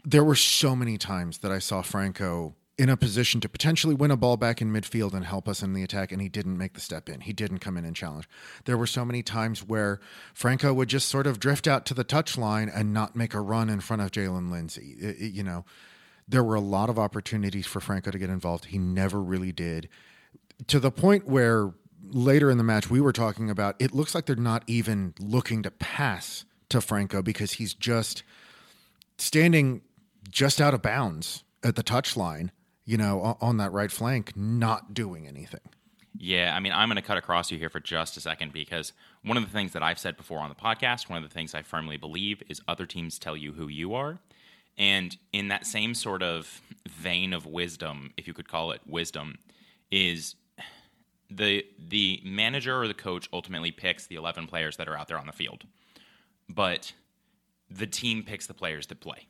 There 0.05 0.23
were 0.23 0.35
so 0.35 0.75
many 0.75 0.99
times 0.99 1.39
that 1.39 1.51
I 1.51 1.57
saw 1.57 1.81
Franco 1.81 2.55
in 2.77 2.89
a 2.89 2.97
position 2.97 3.41
to 3.41 3.49
potentially 3.49 3.93
win 3.93 4.11
a 4.11 4.17
ball 4.17 4.37
back 4.37 4.61
in 4.61 4.71
midfield 4.71 5.13
and 5.13 5.25
help 5.25 5.47
us 5.47 5.61
in 5.61 5.73
the 5.73 5.83
attack, 5.83 6.11
and 6.11 6.21
he 6.21 6.29
didn't 6.29 6.57
make 6.57 6.73
the 6.73 6.79
step 6.79 7.09
in. 7.09 7.21
He 7.21 7.33
didn't 7.33 7.59
come 7.59 7.77
in 7.77 7.85
and 7.85 7.95
challenge. 7.95 8.27
There 8.65 8.77
were 8.77 8.87
so 8.87 9.05
many 9.05 9.21
times 9.21 9.63
where 9.63 9.99
Franco 10.33 10.73
would 10.73 10.89
just 10.89 11.07
sort 11.07 11.27
of 11.27 11.39
drift 11.39 11.67
out 11.67 11.85
to 11.87 11.93
the 11.93 12.05
touchline 12.05 12.71
and 12.73 12.93
not 12.93 13.15
make 13.15 13.33
a 13.33 13.41
run 13.41 13.69
in 13.69 13.81
front 13.81 14.01
of 14.01 14.11
Jaylin 14.11 14.49
Lindsey. 14.49 14.95
It, 14.99 15.21
it, 15.21 15.33
you 15.33 15.43
know, 15.43 15.65
there 16.27 16.43
were 16.43 16.55
a 16.55 16.61
lot 16.61 16.89
of 16.89 16.97
opportunities 16.97 17.67
for 17.67 17.81
Franco 17.81 18.09
to 18.09 18.17
get 18.17 18.29
involved. 18.29 18.65
He 18.65 18.77
never 18.77 19.21
really 19.21 19.51
did. 19.51 19.89
To 20.67 20.79
the 20.79 20.91
point 20.91 21.27
where 21.27 21.73
later 22.03 22.49
in 22.49 22.57
the 22.57 22.63
match 22.63 22.89
we 22.89 23.01
were 23.01 23.13
talking 23.13 23.49
about, 23.49 23.75
it 23.79 23.93
looks 23.93 24.15
like 24.15 24.25
they're 24.25 24.35
not 24.35 24.63
even 24.65 25.13
looking 25.19 25.61
to 25.63 25.71
pass 25.71 26.45
to 26.69 26.81
Franco 26.81 27.21
because 27.21 27.53
he's 27.53 27.73
just 27.73 28.23
standing 29.17 29.81
just 30.29 30.61
out 30.61 30.73
of 30.73 30.81
bounds 30.81 31.43
at 31.63 31.75
the 31.75 31.83
touchline 31.83 32.49
you 32.91 32.97
know, 32.97 33.37
on 33.39 33.55
that 33.55 33.71
right 33.71 33.89
flank, 33.89 34.35
not 34.35 34.93
doing 34.93 35.25
anything. 35.25 35.61
Yeah, 36.17 36.53
I 36.53 36.59
mean, 36.59 36.73
I'm 36.73 36.89
going 36.89 36.97
to 36.97 37.01
cut 37.01 37.17
across 37.17 37.49
you 37.49 37.57
here 37.57 37.69
for 37.69 37.79
just 37.79 38.17
a 38.17 38.19
second 38.19 38.51
because 38.51 38.91
one 39.23 39.37
of 39.37 39.45
the 39.45 39.49
things 39.49 39.71
that 39.71 39.81
I've 39.81 39.97
said 39.97 40.17
before 40.17 40.39
on 40.39 40.49
the 40.49 40.55
podcast, 40.55 41.09
one 41.09 41.15
of 41.15 41.23
the 41.23 41.33
things 41.33 41.55
I 41.55 41.61
firmly 41.61 41.95
believe 41.95 42.43
is 42.49 42.59
other 42.67 42.85
teams 42.85 43.17
tell 43.17 43.37
you 43.37 43.53
who 43.53 43.69
you 43.69 43.93
are. 43.93 44.19
And 44.77 45.15
in 45.31 45.47
that 45.47 45.65
same 45.65 45.93
sort 45.93 46.21
of 46.21 46.59
vein 46.89 47.31
of 47.31 47.45
wisdom, 47.45 48.11
if 48.17 48.27
you 48.27 48.33
could 48.33 48.49
call 48.49 48.71
it 48.71 48.81
wisdom, 48.85 49.37
is 49.89 50.35
the 51.29 51.63
the 51.79 52.21
manager 52.25 52.81
or 52.81 52.89
the 52.89 52.93
coach 52.93 53.29
ultimately 53.31 53.71
picks 53.71 54.05
the 54.07 54.15
11 54.15 54.47
players 54.47 54.75
that 54.75 54.89
are 54.89 54.97
out 54.97 55.07
there 55.07 55.17
on 55.17 55.27
the 55.27 55.31
field. 55.31 55.63
But 56.49 56.91
the 57.69 57.87
team 57.87 58.23
picks 58.23 58.47
the 58.47 58.53
players 58.53 58.87
that 58.87 58.99
play, 58.99 59.27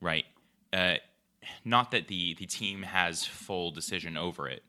right? 0.00 0.26
Uh, 0.72 0.96
not 1.64 1.90
that 1.90 2.08
the 2.08 2.34
the 2.34 2.46
team 2.46 2.82
has 2.82 3.24
full 3.24 3.70
decision 3.70 4.16
over 4.16 4.48
it, 4.48 4.62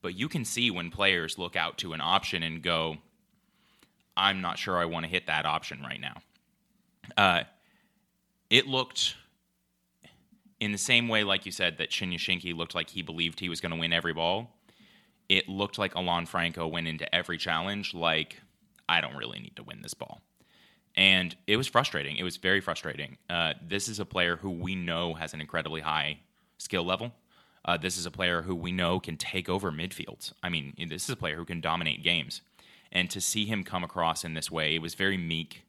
but 0.00 0.14
you 0.16 0.28
can 0.28 0.44
see 0.44 0.70
when 0.70 0.90
players 0.90 1.38
look 1.38 1.56
out 1.56 1.78
to 1.78 1.92
an 1.92 2.00
option 2.00 2.42
and 2.42 2.62
go, 2.62 2.98
"I'm 4.16 4.40
not 4.40 4.58
sure 4.58 4.78
I 4.78 4.84
want 4.84 5.04
to 5.04 5.10
hit 5.10 5.26
that 5.26 5.46
option 5.46 5.82
right 5.82 6.00
now." 6.00 6.16
Uh, 7.16 7.44
it 8.50 8.66
looked 8.66 9.16
in 10.60 10.72
the 10.72 10.78
same 10.78 11.08
way, 11.08 11.24
like 11.24 11.44
you 11.44 11.52
said, 11.52 11.78
that 11.78 11.90
Shinyashiki 11.90 12.54
looked 12.54 12.74
like 12.74 12.90
he 12.90 13.02
believed 13.02 13.40
he 13.40 13.48
was 13.48 13.60
going 13.60 13.72
to 13.72 13.78
win 13.78 13.92
every 13.92 14.14
ball. 14.14 14.50
It 15.28 15.48
looked 15.48 15.78
like 15.78 15.96
Alan 15.96 16.26
Franco 16.26 16.68
went 16.68 16.86
into 16.86 17.12
every 17.12 17.38
challenge 17.38 17.94
like, 17.94 18.40
I 18.88 19.00
don't 19.00 19.16
really 19.16 19.40
need 19.40 19.56
to 19.56 19.64
win 19.64 19.82
this 19.82 19.94
ball 19.94 20.20
and 20.96 21.34
it 21.46 21.56
was 21.56 21.66
frustrating. 21.66 22.16
It 22.16 22.22
was 22.22 22.36
very 22.36 22.60
frustrating. 22.60 23.16
Uh, 23.30 23.54
this 23.66 23.88
is 23.88 23.98
a 23.98 24.04
player 24.04 24.36
who 24.36 24.50
we 24.50 24.74
know 24.74 25.14
has 25.14 25.32
an 25.34 25.40
incredibly 25.40 25.80
high 25.80 26.18
skill 26.58 26.84
level. 26.84 27.12
Uh, 27.64 27.76
this 27.76 27.96
is 27.96 28.06
a 28.06 28.10
player 28.10 28.42
who 28.42 28.54
we 28.54 28.72
know 28.72 28.98
can 28.98 29.16
take 29.16 29.48
over 29.48 29.70
midfields. 29.70 30.32
I 30.42 30.48
mean, 30.48 30.74
this 30.88 31.04
is 31.04 31.10
a 31.10 31.16
player 31.16 31.36
who 31.36 31.44
can 31.44 31.60
dominate 31.60 32.02
games, 32.02 32.42
and 32.90 33.08
to 33.10 33.20
see 33.20 33.46
him 33.46 33.62
come 33.62 33.84
across 33.84 34.24
in 34.24 34.34
this 34.34 34.50
way, 34.50 34.74
it 34.74 34.82
was 34.82 34.94
very 34.94 35.16
meek. 35.16 35.64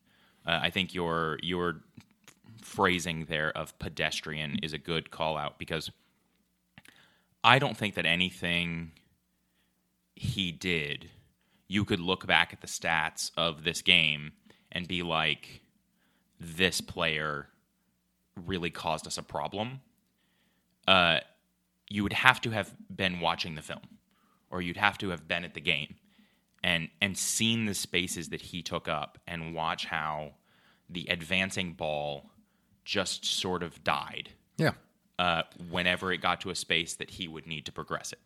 Uh, 0.46 0.60
I 0.62 0.70
think 0.72 0.94
your 0.94 1.38
your 1.42 1.82
phrasing 2.62 3.26
there 3.26 3.56
of 3.56 3.78
pedestrian 3.78 4.58
is 4.64 4.74
a 4.74 4.78
good 4.78 5.12
call 5.12 5.38
out 5.38 5.60
because 5.60 5.92
I 7.44 7.60
don't 7.60 7.78
think 7.78 7.96
that 7.96 8.06
anything 8.06 8.94
he 10.16 10.52
did, 10.52 11.10
you 11.68 11.86
could 11.86 12.00
look 12.00 12.26
back 12.26 12.54
at 12.54 12.62
the 12.62 12.68
stats 12.68 13.32
of 13.38 13.64
this 13.64 13.82
game 13.82 14.32
and 14.74 14.88
be 14.88 15.04
like, 15.04 15.62
this 16.40 16.82
player 16.82 17.48
really 18.36 18.72
caused 18.72 19.08
us 19.08 19.18
a 19.18 19.24
problem, 19.24 19.80
uh, 20.88 21.20
you 21.90 22.04
would 22.04 22.14
have 22.14 22.42
to 22.42 22.50
have 22.50 22.74
been 22.94 23.22
watching 23.22 23.56
the 23.56 23.62
film, 23.62 24.00
or 24.50 24.62
you'd 24.62 24.78
have 24.78 24.98
to 24.98 25.10
have 25.10 25.28
been 25.28 25.46
at 25.46 25.54
the 25.54 25.62
game, 25.62 25.96
and 26.64 26.90
and 27.02 27.18
seen 27.18 27.66
the 27.66 27.74
spaces 27.74 28.30
that 28.30 28.42
he 28.42 28.62
took 28.62 28.88
up, 28.90 29.20
and 29.28 29.54
watch 29.54 29.86
how 29.86 30.34
the 30.90 31.08
advancing 31.10 31.74
ball 31.74 32.32
just 32.84 33.24
sort 33.24 33.64
of 33.64 33.84
died. 33.84 34.30
Yeah. 34.58 34.74
Uh, 35.20 35.44
whenever 35.70 36.12
it 36.12 36.18
got 36.18 36.42
to 36.42 36.50
a 36.50 36.56
space 36.56 36.96
that 36.96 37.12
he 37.12 37.28
would 37.28 37.46
need 37.46 37.66
to 37.66 37.72
progress 37.72 38.12
it. 38.12 38.20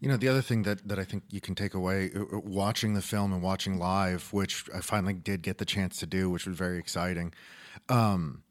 You 0.00 0.08
know, 0.08 0.16
the 0.16 0.28
other 0.28 0.42
thing 0.42 0.62
that, 0.62 0.86
that 0.88 0.98
I 0.98 1.04
think 1.04 1.24
you 1.30 1.40
can 1.40 1.54
take 1.54 1.74
away 1.74 2.10
uh, 2.14 2.22
uh, 2.22 2.40
watching 2.40 2.94
the 2.94 3.02
film 3.02 3.32
and 3.32 3.42
watching 3.42 3.78
live, 3.78 4.32
which 4.32 4.64
I 4.74 4.80
finally 4.80 5.14
did 5.14 5.42
get 5.42 5.58
the 5.58 5.64
chance 5.64 5.98
to 5.98 6.06
do, 6.06 6.30
which 6.30 6.46
was 6.46 6.56
very 6.56 6.78
exciting. 6.78 7.32
Um, 7.88 8.42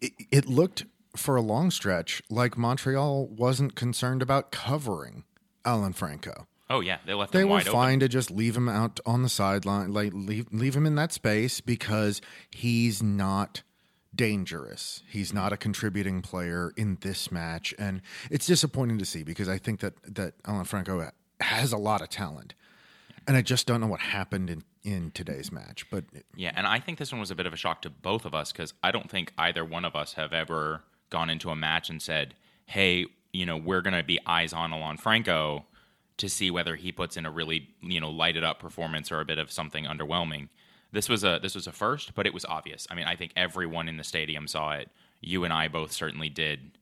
it, 0.00 0.12
it 0.30 0.46
looked 0.46 0.84
for 1.16 1.36
a 1.36 1.42
long 1.42 1.70
stretch 1.70 2.22
like 2.28 2.56
Montreal 2.56 3.26
wasn't 3.26 3.74
concerned 3.74 4.22
about 4.22 4.50
covering 4.50 5.24
Alan 5.64 5.92
Franco. 5.92 6.46
Oh 6.68 6.80
yeah, 6.80 6.98
they 7.06 7.14
left. 7.14 7.32
They 7.32 7.44
were 7.44 7.60
fine 7.60 7.90
open. 7.90 8.00
to 8.00 8.08
just 8.08 8.30
leave 8.30 8.56
him 8.56 8.68
out 8.68 8.98
on 9.06 9.22
the 9.22 9.28
sideline, 9.28 9.92
like 9.92 10.12
leave 10.12 10.48
leave 10.52 10.74
him 10.74 10.84
in 10.84 10.96
that 10.96 11.12
space 11.12 11.60
because 11.60 12.20
he's 12.50 13.02
not 13.02 13.62
dangerous. 14.16 15.02
He's 15.08 15.32
not 15.32 15.52
a 15.52 15.56
contributing 15.56 16.22
player 16.22 16.72
in 16.76 16.98
this 17.02 17.30
match, 17.30 17.74
and 17.78 18.02
it's 18.30 18.46
disappointing 18.46 18.98
to 18.98 19.04
see 19.04 19.22
because 19.22 19.48
I 19.48 19.58
think 19.58 19.80
that 19.80 19.94
that 20.14 20.34
Alan 20.44 20.64
Franco 20.64 21.10
has 21.40 21.72
a 21.72 21.76
lot 21.76 22.02
of 22.02 22.08
talent, 22.08 22.54
and 23.26 23.36
I 23.36 23.42
just 23.42 23.66
don't 23.66 23.80
know 23.80 23.86
what 23.86 24.00
happened 24.00 24.50
in 24.50 24.64
in 24.82 25.10
today's 25.10 25.52
match. 25.52 25.88
But 25.90 26.04
yeah, 26.34 26.52
and 26.54 26.66
I 26.66 26.80
think 26.80 26.98
this 26.98 27.12
one 27.12 27.20
was 27.20 27.30
a 27.30 27.34
bit 27.34 27.46
of 27.46 27.52
a 27.52 27.56
shock 27.56 27.82
to 27.82 27.90
both 27.90 28.24
of 28.24 28.34
us 28.34 28.52
because 28.52 28.72
I 28.82 28.90
don't 28.90 29.10
think 29.10 29.32
either 29.36 29.64
one 29.64 29.84
of 29.84 29.94
us 29.94 30.14
have 30.14 30.32
ever 30.32 30.82
gone 31.10 31.30
into 31.30 31.50
a 31.50 31.56
match 31.56 31.90
and 31.90 32.00
said, 32.00 32.34
"Hey, 32.64 33.06
you 33.32 33.44
know, 33.44 33.56
we're 33.56 33.82
going 33.82 33.96
to 33.96 34.02
be 34.02 34.18
eyes 34.26 34.52
on 34.52 34.72
Alan 34.72 34.96
Franco." 34.96 35.66
To 36.20 36.30
see 36.30 36.50
whether 36.50 36.76
he 36.76 36.92
puts 36.92 37.18
in 37.18 37.26
a 37.26 37.30
really 37.30 37.68
you 37.82 38.00
know 38.00 38.08
lighted 38.08 38.42
up 38.42 38.58
performance 38.58 39.12
or 39.12 39.20
a 39.20 39.26
bit 39.26 39.38
of 39.38 39.52
something 39.52 39.84
underwhelming, 39.84 40.48
this 40.96 41.10
was 41.10 41.24
a 41.24 41.38
this 41.42 41.54
was 41.54 41.66
a 41.66 41.72
first, 41.72 42.14
but 42.14 42.26
it 42.26 42.32
was 42.32 42.46
obvious. 42.46 42.86
I 42.90 42.94
mean, 42.94 43.04
I 43.04 43.16
think 43.16 43.32
everyone 43.36 43.86
in 43.86 43.98
the 43.98 44.04
stadium 44.04 44.48
saw 44.48 44.72
it. 44.72 44.88
You 45.20 45.44
and 45.44 45.52
I 45.52 45.68
both 45.68 45.92
certainly 45.92 46.30
did. 46.30 46.78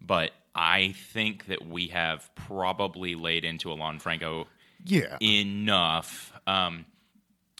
But 0.00 0.30
I 0.54 0.94
think 1.12 1.46
that 1.46 1.68
we 1.68 1.88
have 1.88 2.30
probably 2.34 3.14
laid 3.14 3.44
into 3.44 3.70
Alan 3.70 3.98
Franco 3.98 4.46
yeah. 4.84 5.18
enough. 5.20 6.32
Um, 6.46 6.86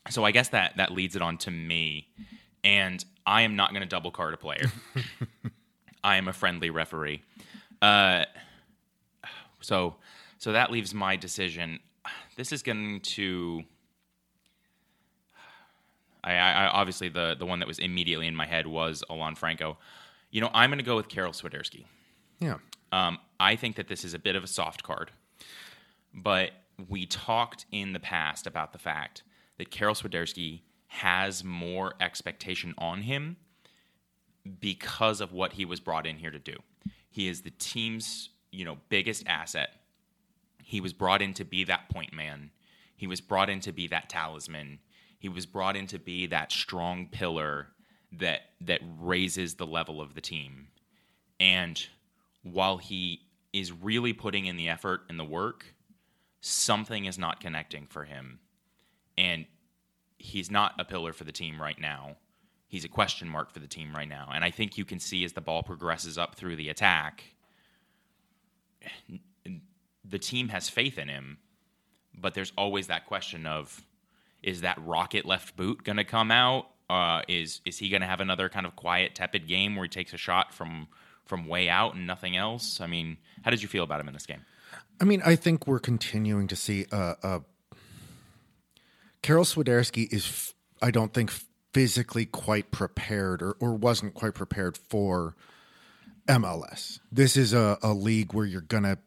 so 0.08 0.24
I 0.24 0.30
guess 0.30 0.48
that 0.48 0.78
that 0.78 0.92
leads 0.92 1.14
it 1.14 1.20
on 1.20 1.36
to 1.38 1.50
me, 1.50 2.08
and 2.64 3.04
I 3.26 3.42
am 3.42 3.54
not 3.54 3.70
going 3.70 3.82
to 3.82 3.88
double 3.88 4.10
card 4.10 4.32
a 4.32 4.38
player. 4.38 4.72
I 6.02 6.16
am 6.16 6.26
a 6.26 6.32
friendly 6.32 6.70
referee. 6.70 7.22
Uh, 7.82 8.24
so 9.60 9.96
so 10.38 10.52
that 10.52 10.70
leaves 10.70 10.94
my 10.94 11.16
decision. 11.16 11.80
This 12.36 12.50
is 12.50 12.62
going 12.62 13.00
to 13.00 13.64
I, 16.24 16.34
I, 16.34 16.66
obviously 16.66 17.08
the 17.08 17.36
the 17.38 17.46
one 17.46 17.60
that 17.60 17.68
was 17.68 17.78
immediately 17.78 18.26
in 18.26 18.34
my 18.34 18.46
head 18.46 18.66
was 18.66 19.04
Alan 19.08 19.34
Franco. 19.34 19.78
You 20.30 20.40
know, 20.40 20.50
I'm 20.52 20.70
going 20.70 20.78
to 20.78 20.84
go 20.84 20.96
with 20.96 21.08
Karol 21.08 21.32
Swiderski. 21.32 21.84
Yeah. 22.40 22.58
Um, 22.92 23.18
I 23.40 23.56
think 23.56 23.76
that 23.76 23.88
this 23.88 24.04
is 24.04 24.14
a 24.14 24.18
bit 24.18 24.36
of 24.36 24.44
a 24.44 24.46
soft 24.46 24.82
card, 24.82 25.10
but 26.14 26.52
we 26.88 27.06
talked 27.06 27.66
in 27.72 27.92
the 27.92 28.00
past 28.00 28.46
about 28.46 28.72
the 28.72 28.78
fact 28.78 29.22
that 29.58 29.70
Karol 29.70 29.94
Swiderski 29.94 30.60
has 30.86 31.44
more 31.44 31.94
expectation 32.00 32.74
on 32.78 33.02
him 33.02 33.36
because 34.60 35.20
of 35.20 35.32
what 35.32 35.52
he 35.52 35.64
was 35.64 35.80
brought 35.80 36.06
in 36.06 36.16
here 36.16 36.30
to 36.30 36.38
do. 36.38 36.56
He 37.10 37.28
is 37.28 37.42
the 37.42 37.50
team's, 37.50 38.30
you 38.50 38.64
know, 38.64 38.78
biggest 38.88 39.26
asset. 39.26 39.70
He 40.62 40.80
was 40.80 40.92
brought 40.92 41.20
in 41.20 41.34
to 41.34 41.44
be 41.44 41.64
that 41.64 41.88
point 41.88 42.12
man. 42.12 42.50
He 42.96 43.06
was 43.06 43.20
brought 43.20 43.50
in 43.50 43.60
to 43.60 43.72
be 43.72 43.86
that 43.88 44.08
talisman. 44.08 44.78
He 45.18 45.28
was 45.28 45.46
brought 45.46 45.76
in 45.76 45.86
to 45.88 45.98
be 45.98 46.26
that 46.26 46.52
strong 46.52 47.08
pillar 47.08 47.68
that 48.12 48.40
that 48.60 48.80
raises 48.98 49.54
the 49.54 49.66
level 49.66 50.00
of 50.00 50.14
the 50.14 50.20
team. 50.20 50.68
And 51.40 51.84
while 52.42 52.78
he 52.78 53.22
is 53.52 53.72
really 53.72 54.12
putting 54.12 54.46
in 54.46 54.56
the 54.56 54.68
effort 54.68 55.02
and 55.08 55.18
the 55.18 55.24
work, 55.24 55.74
something 56.40 57.04
is 57.04 57.18
not 57.18 57.40
connecting 57.40 57.86
for 57.86 58.04
him. 58.04 58.40
And 59.16 59.46
he's 60.18 60.50
not 60.50 60.74
a 60.78 60.84
pillar 60.84 61.12
for 61.12 61.24
the 61.24 61.32
team 61.32 61.60
right 61.60 61.78
now. 61.78 62.16
He's 62.68 62.84
a 62.84 62.88
question 62.88 63.28
mark 63.28 63.50
for 63.50 63.60
the 63.60 63.66
team 63.66 63.94
right 63.94 64.08
now. 64.08 64.30
And 64.32 64.44
I 64.44 64.50
think 64.50 64.76
you 64.76 64.84
can 64.84 65.00
see 65.00 65.24
as 65.24 65.32
the 65.32 65.40
ball 65.40 65.62
progresses 65.62 66.18
up 66.18 66.34
through 66.34 66.56
the 66.56 66.68
attack, 66.68 67.24
the 70.04 70.18
team 70.18 70.48
has 70.48 70.68
faith 70.68 70.98
in 70.98 71.08
him, 71.08 71.38
but 72.14 72.34
there's 72.34 72.52
always 72.56 72.86
that 72.88 73.06
question 73.06 73.46
of 73.46 73.82
is 74.42 74.62
that 74.62 74.78
rocket 74.84 75.24
left 75.24 75.56
boot 75.56 75.84
going 75.84 75.96
to 75.96 76.04
come 76.04 76.30
out? 76.30 76.66
Uh, 76.90 77.22
is 77.28 77.60
is 77.64 77.78
he 77.78 77.90
going 77.90 78.00
to 78.00 78.06
have 78.06 78.20
another 78.20 78.48
kind 78.48 78.64
of 78.64 78.74
quiet, 78.74 79.14
tepid 79.14 79.46
game 79.46 79.76
where 79.76 79.84
he 79.84 79.88
takes 79.88 80.14
a 80.14 80.16
shot 80.16 80.54
from 80.54 80.88
from 81.26 81.46
way 81.46 81.68
out 81.68 81.94
and 81.94 82.06
nothing 82.06 82.36
else? 82.36 82.80
I 82.80 82.86
mean, 82.86 83.18
how 83.42 83.50
did 83.50 83.62
you 83.62 83.68
feel 83.68 83.84
about 83.84 84.00
him 84.00 84.08
in 84.08 84.14
this 84.14 84.26
game? 84.26 84.44
I 85.00 85.04
mean, 85.04 85.22
I 85.24 85.36
think 85.36 85.66
we're 85.66 85.80
continuing 85.80 86.46
to 86.48 86.56
see 86.56 86.86
a. 86.90 87.16
a 87.22 87.40
Karol 89.20 89.44
Swiderski 89.44 90.10
is, 90.12 90.26
f- 90.26 90.54
I 90.80 90.92
don't 90.92 91.12
think, 91.12 91.32
physically 91.74 92.24
quite 92.24 92.70
prepared 92.70 93.42
or, 93.42 93.56
or 93.60 93.74
wasn't 93.74 94.14
quite 94.14 94.34
prepared 94.34 94.76
for 94.76 95.34
MLS. 96.28 97.00
This 97.10 97.36
is 97.36 97.52
a, 97.52 97.78
a 97.82 97.92
league 97.92 98.32
where 98.32 98.46
you're 98.46 98.60
going 98.60 98.84
to 98.84 98.98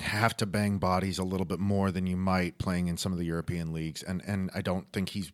have 0.00 0.36
to 0.38 0.46
bang 0.46 0.78
bodies 0.78 1.18
a 1.18 1.24
little 1.24 1.46
bit 1.46 1.60
more 1.60 1.90
than 1.90 2.06
you 2.06 2.16
might 2.16 2.58
playing 2.58 2.88
in 2.88 2.96
some 2.96 3.12
of 3.12 3.18
the 3.18 3.24
European 3.24 3.72
leagues. 3.72 4.02
And, 4.02 4.22
and 4.26 4.50
I 4.54 4.60
don't 4.60 4.90
think 4.92 5.10
he's, 5.10 5.32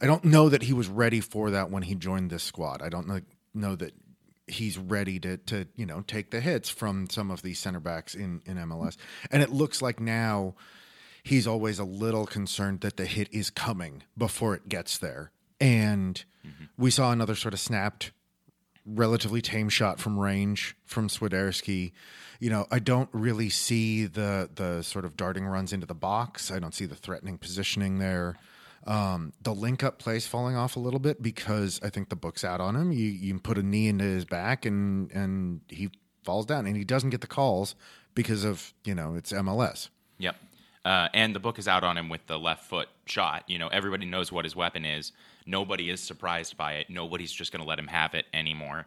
I 0.00 0.06
don't 0.06 0.24
know 0.24 0.48
that 0.48 0.62
he 0.62 0.72
was 0.72 0.88
ready 0.88 1.20
for 1.20 1.50
that 1.50 1.70
when 1.70 1.82
he 1.82 1.94
joined 1.94 2.30
this 2.30 2.42
squad. 2.42 2.82
I 2.82 2.88
don't 2.88 3.06
know, 3.06 3.20
know 3.54 3.76
that 3.76 3.94
he's 4.46 4.76
ready 4.76 5.18
to 5.18 5.38
to 5.38 5.66
you 5.74 5.86
know 5.86 6.02
take 6.02 6.30
the 6.30 6.40
hits 6.40 6.68
from 6.68 7.08
some 7.08 7.30
of 7.30 7.40
these 7.42 7.58
center 7.58 7.80
backs 7.80 8.14
in 8.14 8.42
in 8.44 8.56
MLS. 8.56 8.96
And 9.30 9.42
it 9.42 9.50
looks 9.50 9.80
like 9.80 10.00
now 10.00 10.54
he's 11.22 11.46
always 11.46 11.78
a 11.78 11.84
little 11.84 12.26
concerned 12.26 12.82
that 12.82 12.96
the 12.96 13.06
hit 13.06 13.32
is 13.32 13.50
coming 13.50 14.02
before 14.16 14.54
it 14.54 14.68
gets 14.68 14.98
there. 14.98 15.32
And 15.60 16.22
mm-hmm. 16.46 16.64
we 16.76 16.90
saw 16.90 17.10
another 17.10 17.34
sort 17.34 17.54
of 17.54 17.60
snapped 17.60 18.12
relatively 18.86 19.40
tame 19.40 19.68
shot 19.68 19.98
from 19.98 20.18
range 20.18 20.76
from 20.84 21.08
Swiderski. 21.08 21.92
You 22.40 22.50
know, 22.50 22.66
I 22.70 22.78
don't 22.78 23.08
really 23.12 23.48
see 23.48 24.06
the 24.06 24.50
the 24.54 24.82
sort 24.82 25.04
of 25.04 25.16
darting 25.16 25.46
runs 25.46 25.72
into 25.72 25.86
the 25.86 25.94
box. 25.94 26.50
I 26.50 26.58
don't 26.58 26.74
see 26.74 26.86
the 26.86 26.96
threatening 26.96 27.38
positioning 27.38 27.98
there. 27.98 28.36
Um, 28.86 29.32
the 29.40 29.54
link 29.54 29.82
up 29.82 29.98
plays 29.98 30.26
falling 30.26 30.56
off 30.56 30.76
a 30.76 30.80
little 30.80 31.00
bit 31.00 31.22
because 31.22 31.80
I 31.82 31.88
think 31.88 32.10
the 32.10 32.16
book's 32.16 32.44
out 32.44 32.60
on 32.60 32.76
him. 32.76 32.92
You 32.92 33.06
you 33.06 33.38
put 33.38 33.56
a 33.56 33.62
knee 33.62 33.88
into 33.88 34.04
his 34.04 34.24
back 34.24 34.66
and 34.66 35.10
and 35.12 35.60
he 35.68 35.90
falls 36.22 36.46
down 36.46 36.66
and 36.66 36.76
he 36.76 36.84
doesn't 36.84 37.10
get 37.10 37.20
the 37.20 37.26
calls 37.26 37.74
because 38.14 38.44
of 38.44 38.74
you 38.84 38.94
know 38.94 39.14
it's 39.14 39.32
MLS. 39.32 39.88
Yep. 40.18 40.36
Uh, 40.84 41.08
and 41.14 41.34
the 41.34 41.40
book 41.40 41.58
is 41.58 41.66
out 41.66 41.82
on 41.82 41.96
him 41.96 42.10
with 42.10 42.26
the 42.26 42.38
left 42.38 42.64
foot 42.64 42.88
shot. 43.06 43.44
You 43.46 43.58
know, 43.58 43.68
everybody 43.68 44.04
knows 44.04 44.30
what 44.30 44.44
his 44.44 44.54
weapon 44.54 44.84
is. 44.84 45.12
Nobody 45.46 45.90
is 45.90 46.00
surprised 46.00 46.56
by 46.56 46.74
it. 46.74 46.90
Nobody's 46.90 47.32
just 47.32 47.52
going 47.52 47.62
to 47.62 47.68
let 47.68 47.78
him 47.78 47.86
have 47.86 48.14
it 48.14 48.26
anymore. 48.32 48.86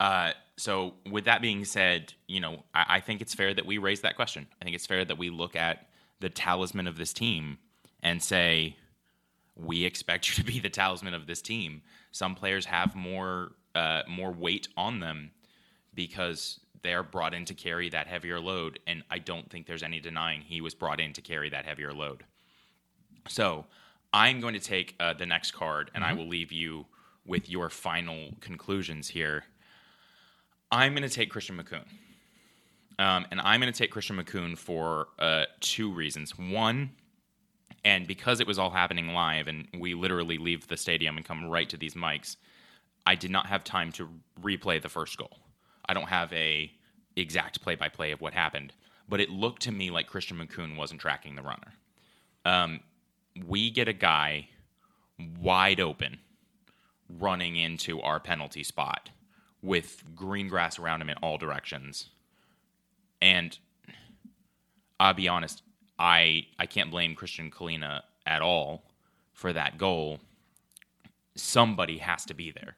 Uh, 0.00 0.32
so, 0.56 0.94
with 1.10 1.24
that 1.24 1.42
being 1.42 1.64
said, 1.64 2.12
you 2.26 2.40
know, 2.40 2.62
I, 2.74 2.84
I 2.88 3.00
think 3.00 3.20
it's 3.20 3.34
fair 3.34 3.52
that 3.54 3.66
we 3.66 3.78
raise 3.78 4.00
that 4.02 4.16
question. 4.16 4.46
I 4.60 4.64
think 4.64 4.74
it's 4.74 4.86
fair 4.86 5.04
that 5.04 5.18
we 5.18 5.30
look 5.30 5.56
at 5.56 5.88
the 6.20 6.28
talisman 6.28 6.86
of 6.86 6.96
this 6.96 7.12
team 7.12 7.58
and 8.02 8.22
say, 8.22 8.76
we 9.56 9.84
expect 9.84 10.28
you 10.28 10.34
to 10.42 10.44
be 10.44 10.60
the 10.60 10.70
talisman 10.70 11.14
of 11.14 11.26
this 11.26 11.42
team. 11.42 11.82
Some 12.12 12.34
players 12.34 12.66
have 12.66 12.94
more 12.94 13.52
uh, 13.74 14.02
more 14.08 14.32
weight 14.32 14.68
on 14.76 15.00
them 15.00 15.30
because 15.94 16.60
they 16.82 16.94
are 16.94 17.02
brought 17.02 17.34
in 17.34 17.44
to 17.44 17.54
carry 17.54 17.88
that 17.90 18.06
heavier 18.06 18.40
load, 18.40 18.78
and 18.86 19.02
I 19.10 19.18
don't 19.18 19.50
think 19.50 19.66
there's 19.66 19.82
any 19.82 20.00
denying 20.00 20.42
he 20.42 20.60
was 20.60 20.74
brought 20.74 21.00
in 21.00 21.12
to 21.14 21.20
carry 21.20 21.50
that 21.50 21.64
heavier 21.64 21.92
load. 21.92 22.24
So 23.28 23.66
I'm 24.12 24.40
going 24.40 24.54
to 24.54 24.60
take 24.60 24.94
uh, 25.00 25.14
the 25.14 25.26
next 25.26 25.52
card, 25.52 25.90
and 25.94 26.02
mm-hmm. 26.02 26.12
I 26.12 26.16
will 26.16 26.28
leave 26.28 26.52
you 26.52 26.86
with 27.26 27.48
your 27.48 27.68
final 27.70 28.30
conclusions 28.40 29.08
here. 29.08 29.44
I'm 30.70 30.92
going 30.94 31.08
to 31.08 31.14
take 31.14 31.30
Christian 31.30 31.56
Makoun. 31.56 31.84
Um, 32.98 33.26
and 33.30 33.40
I'm 33.40 33.60
going 33.60 33.72
to 33.72 33.78
take 33.78 33.92
Christian 33.92 34.16
Makoun 34.16 34.58
for 34.58 35.08
uh, 35.18 35.44
two 35.60 35.92
reasons. 35.92 36.36
One, 36.36 36.90
and 37.84 38.06
because 38.06 38.40
it 38.40 38.46
was 38.46 38.58
all 38.58 38.70
happening 38.70 39.08
live 39.08 39.46
and 39.46 39.68
we 39.78 39.94
literally 39.94 40.36
leave 40.36 40.66
the 40.66 40.76
stadium 40.76 41.16
and 41.16 41.24
come 41.24 41.46
right 41.46 41.68
to 41.68 41.76
these 41.76 41.94
mics, 41.94 42.36
I 43.06 43.14
did 43.14 43.30
not 43.30 43.46
have 43.46 43.62
time 43.62 43.92
to 43.92 44.08
replay 44.42 44.82
the 44.82 44.88
first 44.88 45.16
goal. 45.16 45.38
I 45.88 45.94
don't 45.94 46.08
have 46.08 46.32
a 46.32 46.72
exact 47.16 47.62
play 47.62 47.76
by 47.76 47.88
play 47.88 48.10
of 48.10 48.20
what 48.20 48.34
happened, 48.34 48.72
but 49.08 49.20
it 49.20 49.30
looked 49.30 49.62
to 49.62 49.72
me 49.72 49.90
like 49.90 50.06
Christian 50.06 50.38
Makoun 50.38 50.76
wasn't 50.76 51.00
tracking 51.00 51.36
the 51.36 51.42
runner. 51.42 51.72
Um, 52.44 52.80
we 53.46 53.70
get 53.70 53.88
a 53.88 53.92
guy 53.92 54.48
wide 55.40 55.80
open 55.80 56.18
running 57.08 57.56
into 57.56 58.00
our 58.00 58.20
penalty 58.20 58.62
spot 58.62 59.10
with 59.62 60.04
green 60.14 60.48
grass 60.48 60.78
around 60.78 61.02
him 61.02 61.10
in 61.10 61.16
all 61.18 61.38
directions. 61.38 62.10
And 63.20 63.58
I'll 65.00 65.14
be 65.14 65.28
honest, 65.28 65.62
I 65.98 66.46
I 66.58 66.66
can't 66.66 66.90
blame 66.90 67.14
Christian 67.14 67.50
Kahlina 67.50 68.02
at 68.26 68.42
all 68.42 68.84
for 69.32 69.52
that 69.52 69.78
goal. 69.78 70.20
Somebody 71.34 71.98
has 71.98 72.24
to 72.26 72.34
be 72.34 72.50
there. 72.50 72.76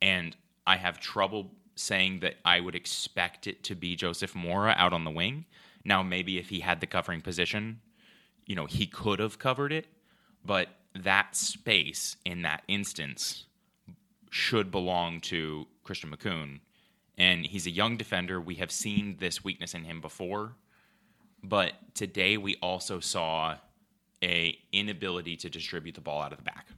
And 0.00 0.36
I 0.66 0.76
have 0.76 0.98
trouble 0.98 1.50
saying 1.74 2.20
that 2.20 2.36
I 2.44 2.60
would 2.60 2.74
expect 2.74 3.46
it 3.46 3.62
to 3.64 3.74
be 3.74 3.96
Joseph 3.96 4.34
Mora 4.34 4.74
out 4.76 4.92
on 4.92 5.04
the 5.04 5.10
wing. 5.10 5.46
Now 5.84 6.02
maybe 6.02 6.38
if 6.38 6.48
he 6.48 6.60
had 6.60 6.80
the 6.80 6.86
covering 6.86 7.20
position, 7.20 7.80
you 8.46 8.56
know, 8.56 8.66
he 8.66 8.86
could 8.86 9.18
have 9.18 9.38
covered 9.38 9.72
it, 9.72 9.86
but 10.44 10.68
that 10.94 11.36
space 11.36 12.16
in 12.24 12.42
that 12.42 12.62
instance 12.68 13.44
should 14.30 14.70
belong 14.70 15.20
to 15.20 15.66
Christian 15.84 16.10
Makoun. 16.10 16.60
And 17.18 17.44
he's 17.44 17.66
a 17.66 17.70
young 17.70 17.96
defender. 17.96 18.40
We 18.40 18.56
have 18.56 18.70
seen 18.70 19.16
this 19.18 19.44
weakness 19.44 19.74
in 19.74 19.84
him 19.84 20.00
before. 20.00 20.56
But 21.42 21.74
today 21.94 22.36
we 22.36 22.56
also 22.62 23.00
saw 23.00 23.56
a 24.22 24.58
inability 24.72 25.36
to 25.36 25.50
distribute 25.50 25.94
the 25.94 26.00
ball 26.00 26.22
out 26.22 26.32
of 26.32 26.38
the 26.38 26.44
back. 26.44 26.68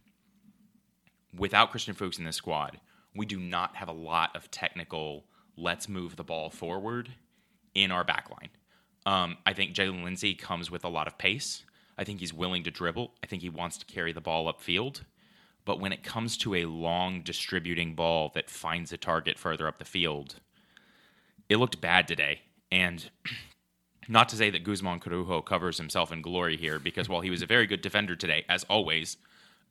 Without 1.37 1.70
Christian 1.70 1.94
Fuchs 1.94 2.18
in 2.18 2.24
this 2.24 2.37
squad, 2.37 2.81
we 3.14 3.27
do 3.27 3.38
not 3.38 3.77
have 3.77 3.88
a 3.88 3.92
lot 3.92 4.35
of 4.35 4.50
technical 4.50 5.24
let's 5.57 5.88
move 5.88 6.16
the 6.16 6.24
ball 6.24 6.50
forward 6.50 7.11
in 7.74 7.90
our 7.90 8.05
backline. 8.05 8.48
Um, 9.07 9.37
I 9.45 9.53
think 9.53 9.75
Jaylin 9.75 10.03
Lindsey 10.03 10.35
comes 10.35 10.71
with 10.71 10.85
a 10.85 10.88
lot 10.88 11.07
of 11.07 11.19
pace. 11.19 11.64
I 11.99 12.05
think 12.05 12.21
he's 12.21 12.33
willing 12.33 12.64
to 12.64 12.71
dribble. 12.71 13.12
I 13.23 13.27
think 13.27 13.43
he 13.43 13.51
wants 13.51 13.79
to 13.79 13.87
carry 13.87 14.12
the 14.12 14.21
ball 14.21 14.53
upfield. 14.53 15.03
But 15.64 15.81
when 15.81 15.93
it 15.93 16.03
comes 16.03 16.37
to 16.38 16.55
a 16.55 16.67
long 16.67 17.23
distributing 17.23 17.95
ball 17.95 18.31
that 18.35 18.51
finds 18.51 18.93
a 18.93 18.97
target 18.97 19.38
further 19.38 19.67
up 19.67 19.79
the 19.79 19.85
field, 19.85 20.37
it 21.49 21.57
looked 21.57 21.81
bad 21.81 22.07
today. 22.07 22.43
And 22.71 23.11
not 24.09 24.29
to 24.31 24.37
say 24.37 24.51
that 24.51 24.64
Guzman 24.64 25.01
Corujo 25.01 25.43
covers 25.43 25.79
himself 25.79 26.12
in 26.12 26.23
glory 26.23 26.57
here, 26.57 26.79
because 26.79 27.09
while 27.09 27.23
he 27.23 27.31
was 27.31 27.43
a 27.43 27.47
very 27.47 27.67
good 27.67 27.81
defender 27.81 28.17
today, 28.17 28.45
as 28.49 28.64
always, 28.64 29.17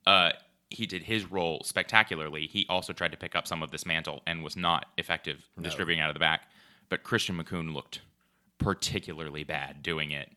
uh, 0.06 0.32
he 0.70 0.86
did 0.86 1.04
his 1.04 1.30
role 1.30 1.62
spectacularly. 1.64 2.46
He 2.46 2.66
also 2.68 2.92
tried 2.92 3.12
to 3.12 3.18
pick 3.18 3.36
up 3.36 3.46
some 3.46 3.62
of 3.62 3.70
this 3.70 3.86
mantle 3.86 4.22
and 4.26 4.42
was 4.42 4.56
not 4.56 4.86
effective 4.98 5.46
no. 5.56 5.62
distributing 5.62 6.00
out 6.00 6.10
of 6.10 6.14
the 6.14 6.20
back. 6.20 6.50
But 6.88 7.04
Christian 7.04 7.36
Makoun 7.36 7.72
looked 7.72 8.00
particularly 8.58 9.44
bad 9.44 9.82
doing 9.82 10.10
it. 10.10 10.30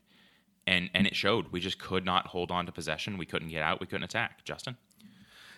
And 0.65 0.89
and 0.93 1.07
it 1.07 1.15
showed. 1.15 1.51
We 1.51 1.61
just 1.61 1.79
could 1.79 2.03
not 2.03 2.27
hold 2.27 2.51
on 2.51 2.65
to 2.65 2.71
possession. 2.71 3.17
We 3.17 3.25
couldn't 3.25 3.49
get 3.49 3.63
out. 3.63 3.79
We 3.79 3.87
couldn't 3.87 4.03
attack. 4.03 4.43
Justin? 4.43 4.75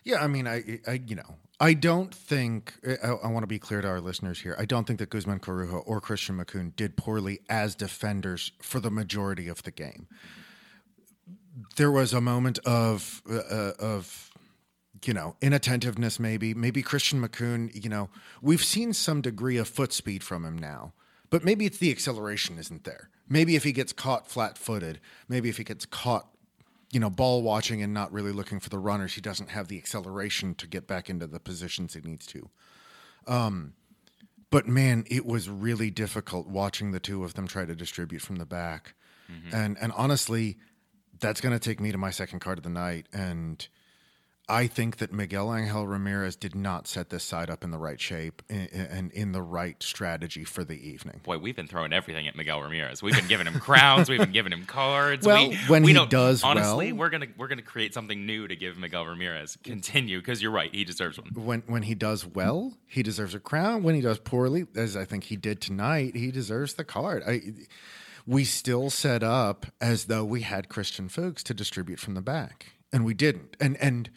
Yeah, 0.03 0.23
I 0.23 0.27
mean, 0.27 0.47
I, 0.47 0.79
I 0.87 1.01
you 1.05 1.15
know, 1.15 1.35
I 1.59 1.73
don't 1.73 2.13
think 2.13 2.73
I, 3.03 3.07
I, 3.07 3.27
want 3.27 3.43
to 3.43 3.47
be 3.47 3.59
clear 3.59 3.81
to 3.81 3.87
our 3.87 3.99
listeners 3.99 4.39
here. 4.39 4.55
I 4.57 4.65
don't 4.65 4.87
think 4.87 4.99
that 4.99 5.09
Guzman 5.09 5.39
Corujo 5.39 5.79
or 5.79 5.99
Christian 5.99 6.37
Makoun 6.37 6.75
did 6.75 6.95
poorly 6.95 7.39
as 7.49 7.75
defenders 7.75 8.51
for 8.61 8.79
the 8.79 8.89
majority 8.89 9.47
of 9.47 9.63
the 9.63 9.71
game. 9.71 10.07
There 11.75 11.91
was 11.91 12.13
a 12.13 12.21
moment 12.21 12.59
of 12.59 13.21
uh, 13.29 13.35
uh 13.35 13.71
of 13.79 14.31
you 15.05 15.13
know 15.13 15.35
inattentiveness, 15.41 16.19
maybe. 16.19 16.53
Maybe 16.53 16.81
Christian 16.81 17.21
Makoun. 17.21 17.69
You 17.73 17.89
know, 17.89 18.09
we've 18.41 18.63
seen 18.63 18.93
some 18.93 19.21
degree 19.21 19.57
of 19.57 19.67
foot 19.67 19.91
speed 19.91 20.23
from 20.23 20.45
him 20.45 20.57
now, 20.57 20.93
but 21.29 21.43
maybe 21.43 21.65
it's 21.65 21.77
the 21.77 21.91
acceleration 21.91 22.57
isn't 22.57 22.83
there. 22.83 23.09
Maybe 23.27 23.55
if 23.55 23.63
he 23.63 23.71
gets 23.71 23.93
caught 23.93 24.27
flat-footed, 24.27 24.99
maybe 25.27 25.49
if 25.49 25.57
he 25.57 25.63
gets 25.63 25.85
caught 25.85 26.27
you 26.91 26.99
know, 26.99 27.09
ball 27.09 27.41
watching 27.41 27.81
and 27.81 27.93
not 27.93 28.11
really 28.11 28.31
looking 28.31 28.59
for 28.59 28.69
the 28.69 28.79
runners. 28.79 29.13
He 29.13 29.21
doesn't 29.21 29.49
have 29.49 29.67
the 29.67 29.77
acceleration 29.77 30.55
to 30.55 30.67
get 30.67 30.87
back 30.87 31.09
into 31.09 31.27
the 31.27 31.39
positions 31.39 31.93
he 31.93 32.01
needs 32.01 32.25
to. 32.27 32.49
Um, 33.27 33.73
but 34.49 34.67
man, 34.67 35.05
it 35.07 35.25
was 35.25 35.49
really 35.49 35.91
difficult 35.91 36.47
watching 36.47 36.91
the 36.91 36.99
two 36.99 37.23
of 37.23 37.35
them 37.35 37.47
try 37.47 37.65
to 37.65 37.75
distribute 37.75 38.21
from 38.21 38.37
the 38.37 38.45
back. 38.45 38.95
Mm-hmm. 39.31 39.55
And 39.55 39.77
and 39.79 39.91
honestly, 39.95 40.57
that's 41.19 41.41
going 41.41 41.53
to 41.53 41.59
take 41.59 41.79
me 41.79 41.91
to 41.91 41.97
my 41.99 42.09
second 42.09 42.39
card 42.39 42.57
of 42.57 42.63
the 42.63 42.71
night. 42.71 43.05
And 43.13 43.67
I 44.49 44.65
think 44.65 44.97
that 44.97 45.13
Miguel 45.13 45.55
Angel 45.55 45.85
Ramirez 45.85 46.35
did 46.35 46.55
not 46.55 46.87
set 46.87 47.09
this 47.09 47.23
side 47.23 47.51
up 47.51 47.63
in 47.63 47.69
the 47.69 47.77
right 47.77 48.01
shape 48.01 48.41
and 48.49 49.11
in 49.11 49.31
the 49.31 49.43
right 49.43 49.81
strategy 49.81 50.43
for 50.43 50.63
the 50.63 50.73
evening. 50.73 51.21
Boy, 51.23 51.37
we've 51.37 51.55
been 51.55 51.67
throwing 51.67 51.93
everything 51.93 52.27
at 52.27 52.35
Miguel 52.35 52.61
Ramirez. 52.61 53.03
We've 53.03 53.15
been 53.15 53.27
giving 53.27 53.45
him 53.45 53.59
crowns. 53.59 54.09
We've 54.09 54.19
been 54.19 54.31
giving 54.31 54.51
him 54.51 54.65
cards. 54.65 55.25
Well, 55.25 55.49
we, 55.49 55.55
when 55.67 55.83
we 55.83 55.93
he 55.93 56.05
does 56.07 56.43
honestly, 56.43 56.91
well, 56.91 57.01
we're 57.01 57.09
gonna 57.09 57.27
we're 57.37 57.47
gonna 57.47 57.61
create 57.61 57.93
something 57.93 58.25
new 58.25 58.47
to 58.47 58.55
give 58.55 58.77
Miguel 58.77 59.05
Ramirez. 59.05 59.57
Continue 59.63 60.19
because 60.19 60.41
you're 60.41 60.51
right. 60.51 60.73
He 60.73 60.83
deserves 60.83 61.19
one. 61.19 61.29
When 61.35 61.61
when 61.67 61.83
he 61.83 61.93
does 61.93 62.25
well, 62.25 62.73
he 62.87 63.03
deserves 63.03 63.35
a 63.35 63.39
crown. 63.39 63.83
When 63.83 63.93
he 63.93 64.01
does 64.01 64.17
poorly, 64.17 64.65
as 64.75 64.97
I 64.97 65.05
think 65.05 65.25
he 65.25 65.35
did 65.35 65.61
tonight, 65.61 66.15
he 66.15 66.31
deserves 66.31 66.73
the 66.73 66.83
card. 66.83 67.23
I 67.27 67.41
we 68.25 68.45
still 68.45 68.89
set 68.89 69.21
up 69.21 69.67
as 69.79 70.05
though 70.05 70.23
we 70.23 70.41
had 70.41 70.69
Christian 70.69 71.07
Fuchs 71.07 71.43
to 71.43 71.53
distribute 71.53 71.99
from 71.99 72.15
the 72.15 72.21
back 72.21 72.73
and 72.91 73.05
we 73.05 73.13
didn't. 73.13 73.55
And 73.59 73.77
and 73.77 74.09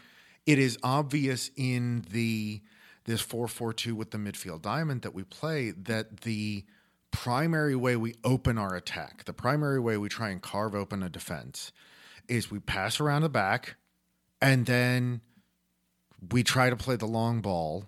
it 0.46 0.58
is 0.58 0.78
obvious 0.82 1.50
in 1.56 2.04
the 2.10 2.60
this 3.04 3.20
442 3.20 3.94
with 3.94 4.10
the 4.12 4.18
midfield 4.18 4.62
diamond 4.62 5.02
that 5.02 5.14
we 5.14 5.24
play 5.24 5.72
that 5.72 6.20
the 6.20 6.64
primary 7.10 7.74
way 7.74 7.96
we 7.96 8.14
open 8.24 8.58
our 8.58 8.74
attack, 8.76 9.24
the 9.24 9.32
primary 9.32 9.80
way 9.80 9.96
we 9.96 10.08
try 10.08 10.30
and 10.30 10.40
carve 10.40 10.74
open 10.74 11.02
a 11.02 11.08
defense 11.08 11.72
is 12.28 12.50
we 12.50 12.60
pass 12.60 13.00
around 13.00 13.22
the 13.22 13.28
back 13.28 13.74
and 14.40 14.66
then 14.66 15.20
we 16.30 16.44
try 16.44 16.70
to 16.70 16.76
play 16.76 16.96
the 16.96 17.06
long 17.06 17.40
ball. 17.40 17.86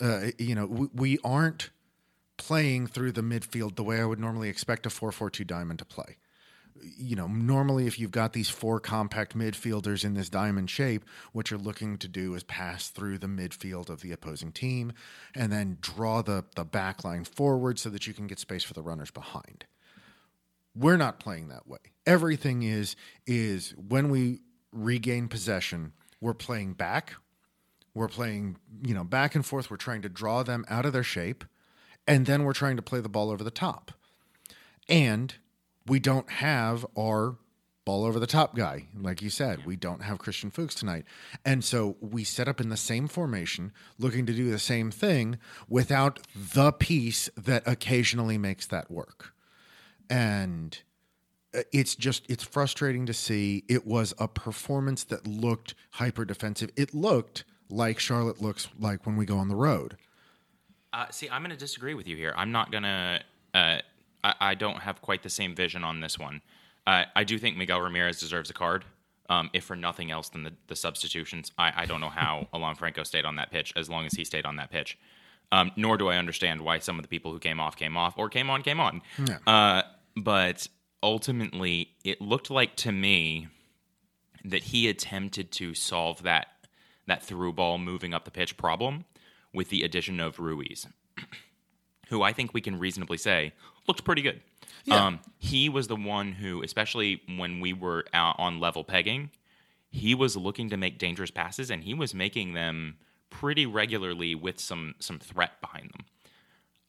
Uh, 0.00 0.26
you 0.36 0.54
know, 0.54 0.66
we, 0.66 0.88
we 0.92 1.18
aren't 1.24 1.70
playing 2.36 2.86
through 2.86 3.12
the 3.12 3.22
midfield 3.22 3.76
the 3.76 3.84
way 3.84 4.00
I 4.00 4.04
would 4.04 4.20
normally 4.20 4.48
expect 4.48 4.86
a 4.86 4.90
442 4.90 5.44
diamond 5.44 5.78
to 5.78 5.84
play 5.84 6.16
you 6.82 7.16
know, 7.16 7.26
normally 7.26 7.86
if 7.86 7.98
you've 7.98 8.10
got 8.10 8.32
these 8.32 8.48
four 8.48 8.80
compact 8.80 9.36
midfielders 9.36 10.04
in 10.04 10.14
this 10.14 10.28
diamond 10.28 10.70
shape, 10.70 11.04
what 11.32 11.50
you're 11.50 11.60
looking 11.60 11.98
to 11.98 12.08
do 12.08 12.34
is 12.34 12.42
pass 12.44 12.88
through 12.88 13.18
the 13.18 13.26
midfield 13.26 13.88
of 13.88 14.00
the 14.00 14.12
opposing 14.12 14.52
team 14.52 14.92
and 15.34 15.52
then 15.52 15.78
draw 15.80 16.22
the, 16.22 16.44
the 16.56 16.64
back 16.64 17.04
line 17.04 17.24
forward 17.24 17.78
so 17.78 17.88
that 17.90 18.06
you 18.06 18.14
can 18.14 18.26
get 18.26 18.38
space 18.38 18.64
for 18.64 18.74
the 18.74 18.82
runners 18.82 19.10
behind. 19.10 19.64
We're 20.74 20.96
not 20.96 21.18
playing 21.18 21.48
that 21.48 21.66
way. 21.66 21.78
Everything 22.06 22.62
is 22.62 22.94
is 23.26 23.74
when 23.76 24.10
we 24.10 24.40
regain 24.72 25.28
possession, 25.28 25.92
we're 26.20 26.34
playing 26.34 26.74
back. 26.74 27.14
We're 27.94 28.08
playing, 28.08 28.58
you 28.82 28.94
know, 28.94 29.02
back 29.02 29.34
and 29.34 29.44
forth. 29.44 29.70
We're 29.70 29.76
trying 29.76 30.02
to 30.02 30.08
draw 30.08 30.42
them 30.42 30.64
out 30.68 30.86
of 30.86 30.92
their 30.92 31.02
shape, 31.02 31.44
and 32.06 32.26
then 32.26 32.44
we're 32.44 32.52
trying 32.52 32.76
to 32.76 32.82
play 32.82 33.00
the 33.00 33.08
ball 33.08 33.30
over 33.30 33.42
the 33.42 33.50
top. 33.50 33.92
And 34.88 35.34
we 35.88 35.98
don't 35.98 36.30
have 36.30 36.86
our 36.96 37.36
ball 37.88 38.04
over 38.04 38.20
the 38.20 38.26
top 38.26 38.54
guy. 38.54 38.84
Like 38.94 39.22
you 39.22 39.30
said, 39.30 39.64
we 39.64 39.74
don't 39.74 40.02
have 40.02 40.18
Christian 40.18 40.50
Fuchs 40.50 40.74
tonight. 40.74 41.06
And 41.42 41.64
so 41.64 41.96
we 42.00 42.22
set 42.22 42.46
up 42.46 42.60
in 42.60 42.68
the 42.68 42.76
same 42.76 43.08
formation, 43.08 43.72
looking 43.98 44.26
to 44.26 44.34
do 44.34 44.50
the 44.50 44.58
same 44.58 44.90
thing 44.90 45.38
without 45.70 46.20
the 46.34 46.70
piece 46.70 47.30
that 47.34 47.62
occasionally 47.66 48.36
makes 48.36 48.66
that 48.66 48.90
work. 48.90 49.32
And 50.10 50.78
uh, 51.54 51.62
it's 51.72 51.94
just 51.94 52.30
it's 52.30 52.44
frustrating 52.44 53.06
to 53.06 53.14
see 53.14 53.64
it 53.68 53.86
was 53.86 54.12
a 54.18 54.28
performance 54.28 55.04
that 55.04 55.26
looked 55.26 55.74
hyper 55.92 56.26
defensive. 56.26 56.70
It 56.76 56.94
looked 56.94 57.44
like 57.70 57.98
Charlotte 57.98 58.42
looks 58.42 58.68
like 58.78 59.06
when 59.06 59.16
we 59.16 59.24
go 59.24 59.38
on 59.38 59.48
the 59.48 59.56
road. 59.56 59.96
Uh, 60.92 61.06
see, 61.10 61.28
I'm 61.30 61.42
going 61.42 61.50
to 61.50 61.56
disagree 61.56 61.94
with 61.94 62.06
you 62.06 62.16
here. 62.16 62.34
I'm 62.36 62.52
not 62.52 62.70
going 62.70 62.82
to 62.82 63.20
uh, 63.54 63.78
I, 64.24 64.34
I 64.40 64.54
don't 64.54 64.80
have 64.80 65.02
quite 65.02 65.22
the 65.22 65.30
same 65.30 65.54
vision 65.54 65.84
on 65.84 66.00
this 66.00 66.18
one. 66.18 66.42
Uh, 66.86 67.04
I 67.14 67.24
do 67.24 67.38
think 67.38 67.56
Miguel 67.56 67.80
Ramirez 67.80 68.18
deserves 68.18 68.50
a 68.50 68.54
card, 68.54 68.84
um, 69.28 69.50
if 69.52 69.64
for 69.64 69.76
nothing 69.76 70.10
else 70.10 70.28
than 70.30 70.42
the, 70.42 70.52
the 70.68 70.76
substitutions. 70.76 71.52
I, 71.58 71.72
I 71.76 71.86
don't 71.86 72.00
know 72.00 72.08
how 72.08 72.48
Alan 72.54 72.76
Franco 72.76 73.02
stayed 73.02 73.24
on 73.24 73.36
that 73.36 73.50
pitch 73.50 73.72
as 73.76 73.90
long 73.90 74.06
as 74.06 74.12
he 74.12 74.24
stayed 74.24 74.46
on 74.46 74.56
that 74.56 74.70
pitch. 74.70 74.98
Um, 75.50 75.72
nor 75.76 75.96
do 75.96 76.08
I 76.08 76.16
understand 76.16 76.60
why 76.60 76.78
some 76.78 76.98
of 76.98 77.02
the 77.02 77.08
people 77.08 77.32
who 77.32 77.38
came 77.38 77.58
off 77.58 77.76
came 77.76 77.96
off 77.96 78.14
or 78.18 78.28
came 78.28 78.50
on 78.50 78.62
came 78.62 78.80
on. 78.80 79.00
Yeah. 79.18 79.38
Uh, 79.46 79.82
but 80.14 80.68
ultimately, 81.02 81.90
it 82.04 82.20
looked 82.20 82.50
like 82.50 82.76
to 82.76 82.92
me 82.92 83.48
that 84.44 84.64
he 84.64 84.88
attempted 84.88 85.50
to 85.52 85.74
solve 85.74 86.22
that 86.22 86.48
that 87.06 87.22
through 87.22 87.54
ball 87.54 87.78
moving 87.78 88.12
up 88.12 88.24
the 88.26 88.30
pitch 88.30 88.56
problem 88.58 89.06
with 89.54 89.70
the 89.70 89.82
addition 89.82 90.20
of 90.20 90.38
Ruiz, 90.38 90.86
who 92.08 92.22
I 92.22 92.34
think 92.34 92.52
we 92.52 92.60
can 92.60 92.78
reasonably 92.78 93.16
say 93.16 93.54
looked 93.88 94.04
pretty 94.04 94.22
good. 94.22 94.40
Yeah. 94.84 95.06
Um, 95.06 95.20
he 95.38 95.68
was 95.68 95.88
the 95.88 95.96
one 95.96 96.32
who, 96.32 96.62
especially 96.62 97.22
when 97.36 97.60
we 97.60 97.72
were 97.72 98.04
out 98.14 98.36
on 98.38 98.60
level 98.60 98.84
pegging, 98.84 99.30
he 99.90 100.14
was 100.14 100.36
looking 100.36 100.70
to 100.70 100.76
make 100.76 100.98
dangerous 100.98 101.30
passes, 101.30 101.70
and 101.70 101.82
he 101.82 101.94
was 101.94 102.14
making 102.14 102.52
them 102.52 102.96
pretty 103.30 103.66
regularly 103.66 104.34
with 104.34 104.60
some 104.60 104.94
some 104.98 105.18
threat 105.18 105.60
behind 105.60 105.90
them. 105.90 106.06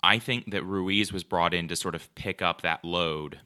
I 0.03 0.19
think 0.19 0.51
that 0.51 0.63
Ruiz 0.63 1.12
was 1.12 1.23
brought 1.23 1.53
in 1.53 1.67
to 1.67 1.75
sort 1.75 1.95
of 1.95 2.13
pick 2.15 2.41
up 2.41 2.62
that 2.62 2.85
load 2.85 3.39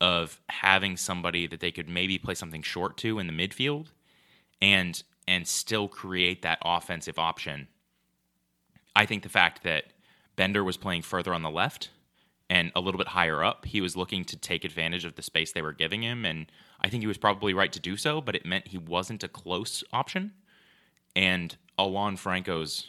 of 0.00 0.40
having 0.48 0.96
somebody 0.96 1.46
that 1.46 1.60
they 1.60 1.70
could 1.70 1.88
maybe 1.88 2.18
play 2.18 2.34
something 2.34 2.62
short 2.62 2.96
to 2.98 3.18
in 3.18 3.26
the 3.26 3.32
midfield 3.32 3.88
and 4.60 5.02
and 5.28 5.46
still 5.46 5.88
create 5.88 6.42
that 6.42 6.58
offensive 6.62 7.18
option. 7.18 7.68
I 8.94 9.04
think 9.06 9.22
the 9.22 9.28
fact 9.28 9.62
that 9.64 9.86
Bender 10.36 10.62
was 10.62 10.76
playing 10.76 11.02
further 11.02 11.34
on 11.34 11.42
the 11.42 11.50
left 11.50 11.90
and 12.48 12.70
a 12.74 12.80
little 12.80 12.98
bit 12.98 13.08
higher 13.08 13.42
up, 13.42 13.64
he 13.64 13.80
was 13.80 13.96
looking 13.96 14.24
to 14.24 14.36
take 14.36 14.64
advantage 14.64 15.04
of 15.04 15.16
the 15.16 15.22
space 15.22 15.52
they 15.52 15.62
were 15.62 15.72
giving 15.72 16.02
him. 16.02 16.24
And 16.24 16.46
I 16.80 16.88
think 16.88 17.02
he 17.02 17.06
was 17.06 17.18
probably 17.18 17.54
right 17.54 17.72
to 17.72 17.80
do 17.80 17.96
so, 17.96 18.20
but 18.20 18.36
it 18.36 18.46
meant 18.46 18.68
he 18.68 18.78
wasn't 18.78 19.24
a 19.24 19.28
close 19.28 19.82
option. 19.92 20.32
And 21.14 21.56
Alan 21.78 22.16
Franco's 22.16 22.88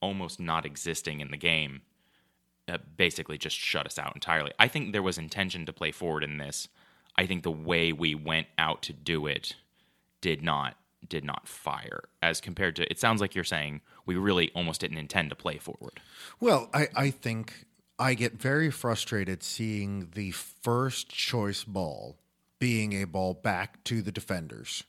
almost 0.00 0.40
not 0.40 0.66
existing 0.66 1.20
in 1.20 1.30
the 1.30 1.36
game 1.36 1.82
uh, 2.68 2.78
basically 2.96 3.38
just 3.38 3.56
shut 3.56 3.86
us 3.86 3.98
out 3.98 4.14
entirely. 4.14 4.52
I 4.58 4.68
think 4.68 4.92
there 4.92 5.02
was 5.02 5.18
intention 5.18 5.66
to 5.66 5.72
play 5.72 5.92
forward 5.92 6.24
in 6.24 6.38
this. 6.38 6.68
I 7.16 7.26
think 7.26 7.44
the 7.44 7.50
way 7.50 7.92
we 7.92 8.14
went 8.14 8.48
out 8.58 8.82
to 8.82 8.92
do 8.92 9.26
it 9.26 9.54
did 10.20 10.42
not 10.42 10.76
did 11.08 11.24
not 11.24 11.46
fire 11.46 12.04
as 12.20 12.40
compared 12.40 12.74
to 12.74 12.90
it 12.90 12.98
sounds 12.98 13.20
like 13.20 13.34
you're 13.34 13.44
saying 13.44 13.80
we 14.06 14.16
really 14.16 14.50
almost 14.56 14.80
didn't 14.80 14.98
intend 14.98 15.30
to 15.30 15.36
play 15.36 15.56
forward. 15.56 16.00
Well, 16.40 16.68
I, 16.74 16.88
I 16.96 17.10
think 17.10 17.66
I 17.98 18.14
get 18.14 18.34
very 18.34 18.70
frustrated 18.70 19.42
seeing 19.42 20.10
the 20.14 20.30
first 20.30 21.08
choice 21.08 21.64
ball 21.64 22.16
being 22.58 23.00
a 23.00 23.04
ball 23.04 23.34
back 23.34 23.82
to 23.84 24.02
the 24.02 24.12
defenders. 24.12 24.84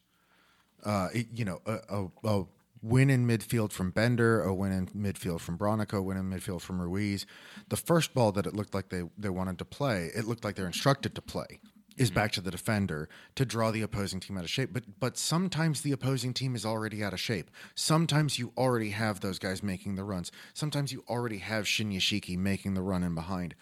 Uh, 0.84 1.10
you 1.34 1.46
know, 1.46 1.62
a, 1.66 1.80
a, 1.90 2.08
a, 2.24 2.46
win 2.84 3.10
in 3.10 3.26
midfield 3.26 3.72
from 3.72 3.90
Bender, 3.90 4.42
a 4.42 4.54
win 4.54 4.72
in 4.72 4.88
midfield 4.88 5.40
from 5.40 5.58
Bronico, 5.58 5.96
a 5.96 6.02
win 6.02 6.16
in 6.16 6.30
midfield 6.30 6.62
from 6.62 6.80
Ruiz. 6.80 7.26
The 7.70 7.76
first 7.76 8.14
ball 8.14 8.32
that 8.34 8.46
it 8.46 8.54
looked 8.54 8.74
like 8.74 8.90
they, 8.90 9.04
they 9.18 9.30
wanted 9.30 9.58
to 9.60 9.66
play, 9.66 10.12
it 10.16 10.26
looked 10.26 10.44
like 10.44 10.56
they're 10.56 10.68
instructed 10.68 11.16
to 11.16 11.22
play 11.22 11.60
is 11.98 12.10
mm-hmm. 12.10 12.16
back 12.16 12.32
to 12.34 12.42
the 12.42 12.52
defender 12.52 13.10
to 13.36 13.46
draw 13.46 13.72
the 13.72 13.82
opposing 13.82 14.20
team 14.20 14.38
out 14.38 14.44
of 14.44 14.50
shape. 14.50 14.70
But 14.72 15.00
but 15.00 15.18
sometimes 15.18 15.82
the 15.82 15.92
opposing 15.92 16.34
team 16.34 16.56
is 16.56 16.66
already 16.66 17.04
out 17.04 17.14
of 17.14 17.20
shape. 17.20 17.52
Sometimes 17.76 18.40
you 18.40 18.54
already 18.58 18.92
have 18.92 19.20
those 19.20 19.40
guys 19.40 19.64
making 19.64 19.96
the 19.96 20.04
runs. 20.04 20.32
Sometimes 20.54 20.92
you 20.92 21.04
already 21.10 21.40
have 21.40 21.66
Shinyashiki 21.66 22.38
making 22.38 22.74
the 22.74 22.82
run 22.82 23.04
in 23.04 23.16
behind. 23.16 23.56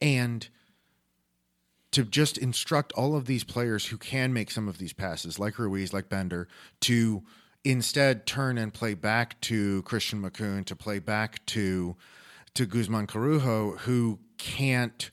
And 0.00 0.48
to 1.92 2.04
just 2.04 2.38
instruct 2.38 2.92
all 2.92 3.14
of 3.14 3.26
these 3.26 3.44
players 3.44 3.86
who 3.86 3.98
can 3.98 4.32
make 4.32 4.50
some 4.50 4.66
of 4.66 4.78
these 4.78 4.94
passes, 4.94 5.38
like 5.38 5.58
Ruiz, 5.58 5.92
like 5.92 6.08
Bender, 6.08 6.48
to 6.80 7.22
instead 7.64 8.26
turn 8.26 8.58
and 8.58 8.72
play 8.72 8.94
back 8.94 9.40
to 9.42 9.82
Christian 9.82 10.22
Makoun, 10.22 10.64
to 10.64 10.76
play 10.76 10.98
back 10.98 11.44
to 11.46 11.96
to 12.54 12.66
Guzman 12.66 13.06
Corujo, 13.06 13.78
who 13.78 14.18
can't 14.36 15.10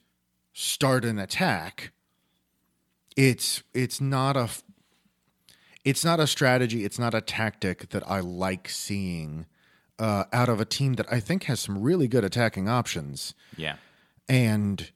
start 0.52 1.06
an 1.06 1.20
attack 1.20 1.94
it's 3.20 3.64
it's 3.74 4.00
not 4.00 4.38
a 4.38 4.50
it's 5.84 6.06
not 6.06 6.22
a 6.22 6.28
strategy, 6.28 6.86
it's 6.86 6.98
not 6.98 7.14
a 7.14 7.20
tactic 7.20 7.90
that 7.90 8.02
I 8.10 8.22
like 8.22 8.70
seeing 8.70 9.46
uh, 9.98 10.24
out 10.32 10.48
of 10.48 10.62
a 10.62 10.66
team 10.66 10.94
that 10.94 11.06
I 11.12 11.20
think 11.20 11.44
has 11.44 11.60
some 11.60 11.82
really 11.82 12.08
good 12.08 12.24
attacking 12.24 12.70
options. 12.70 13.34
Yeah. 13.58 13.76
And 14.30 14.90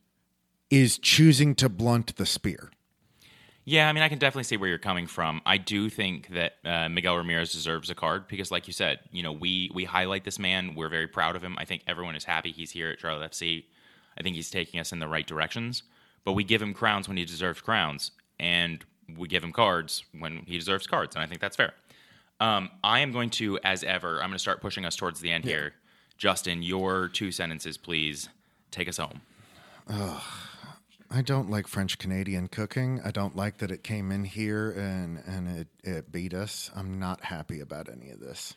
is 0.70 0.98
choosing 0.98 1.54
to 1.56 1.68
blunt 1.68 2.16
the 2.16 2.26
spear. 2.26 2.72
Yeah, 3.66 3.90
I 3.90 3.94
mean, 3.94 4.04
I 4.04 4.10
can 4.10 4.20
definitely 4.20 4.44
see 4.44 4.58
where 4.58 4.70
you're 4.70 4.78
coming 4.78 5.08
from. 5.08 5.42
I 5.46 5.58
do 5.58 5.90
think 5.90 6.30
that 6.30 6.54
uh, 6.64 6.90
Miguel 6.90 7.18
Ramirez 7.18 7.52
deserves 7.52 7.90
a 7.90 7.96
card 7.96 8.28
because, 8.28 8.52
like 8.52 8.68
you 8.68 8.74
said, 8.74 9.00
you 9.12 9.22
know, 9.22 9.34
we 9.34 9.70
we 9.74 9.84
highlight 9.84 10.24
this 10.24 10.40
man. 10.40 10.76
We're 10.76 10.90
very 10.90 11.08
proud 11.08 11.36
of 11.36 11.44
him. 11.44 11.56
I 11.58 11.66
think 11.66 11.84
everyone 11.88 12.16
is 12.16 12.24
happy 12.24 12.52
he's 12.52 12.72
here 12.72 12.90
at 12.90 13.02
Charlotte 13.02 13.32
FC. 13.32 13.66
I 14.18 14.24
think 14.24 14.36
he's 14.38 14.50
taking 14.50 14.80
us 14.80 14.94
in 14.94 15.00
the 15.00 15.08
right 15.08 15.28
directions 15.28 15.84
but 16.26 16.34
we 16.34 16.44
give 16.44 16.62
him 16.62 16.74
crowns 16.74 17.08
when 17.08 17.18
he 17.18 17.26
deserves 17.26 17.62
crowns, 17.62 18.12
and 18.40 18.84
we 19.18 19.28
give 19.28 19.44
him 19.44 19.52
cards 19.52 20.04
when 20.18 20.44
he 20.46 20.58
deserves 20.58 20.88
cards, 20.88 21.16
and 21.16 21.24
I 21.24 21.28
think 21.28 21.42
that's 21.42 21.56
fair. 21.56 21.74
Um, 22.40 22.70
I 22.84 23.00
am 23.00 23.12
going 23.12 23.30
to, 23.32 23.60
as 23.64 23.84
ever, 23.84 24.16
I'm 24.16 24.30
going 24.30 24.34
to 24.34 24.40
start 24.40 24.62
pushing 24.62 24.86
us 24.86 24.96
towards 24.96 25.20
the 25.20 25.32
end 25.32 25.46
yeah. 25.46 25.52
here. 25.52 25.74
Justin, 26.18 26.64
your 26.64 27.08
two 27.08 27.32
sentences, 27.32 27.78
please. 27.78 28.30
Take 28.72 28.90
us 28.90 28.98
home. 28.98 29.22
I 29.88 31.22
don't 31.22 31.50
like 31.50 31.68
French 31.68 32.00
Canadian 32.00 32.48
cooking. 32.48 33.00
I 33.06 33.12
don't 33.12 33.36
like 33.36 33.60
that 33.60 33.70
it 33.70 33.84
came 33.84 34.12
in 34.12 34.24
here 34.24 34.72
and 34.72 35.22
and 35.28 35.60
it, 35.60 35.68
it 35.84 36.12
beat 36.12 36.34
us. 36.34 36.72
I'm 36.76 36.98
not 36.98 37.26
happy 37.26 37.60
about 37.60 37.88
any 37.88 38.10
of 38.10 38.20
this. 38.20 38.56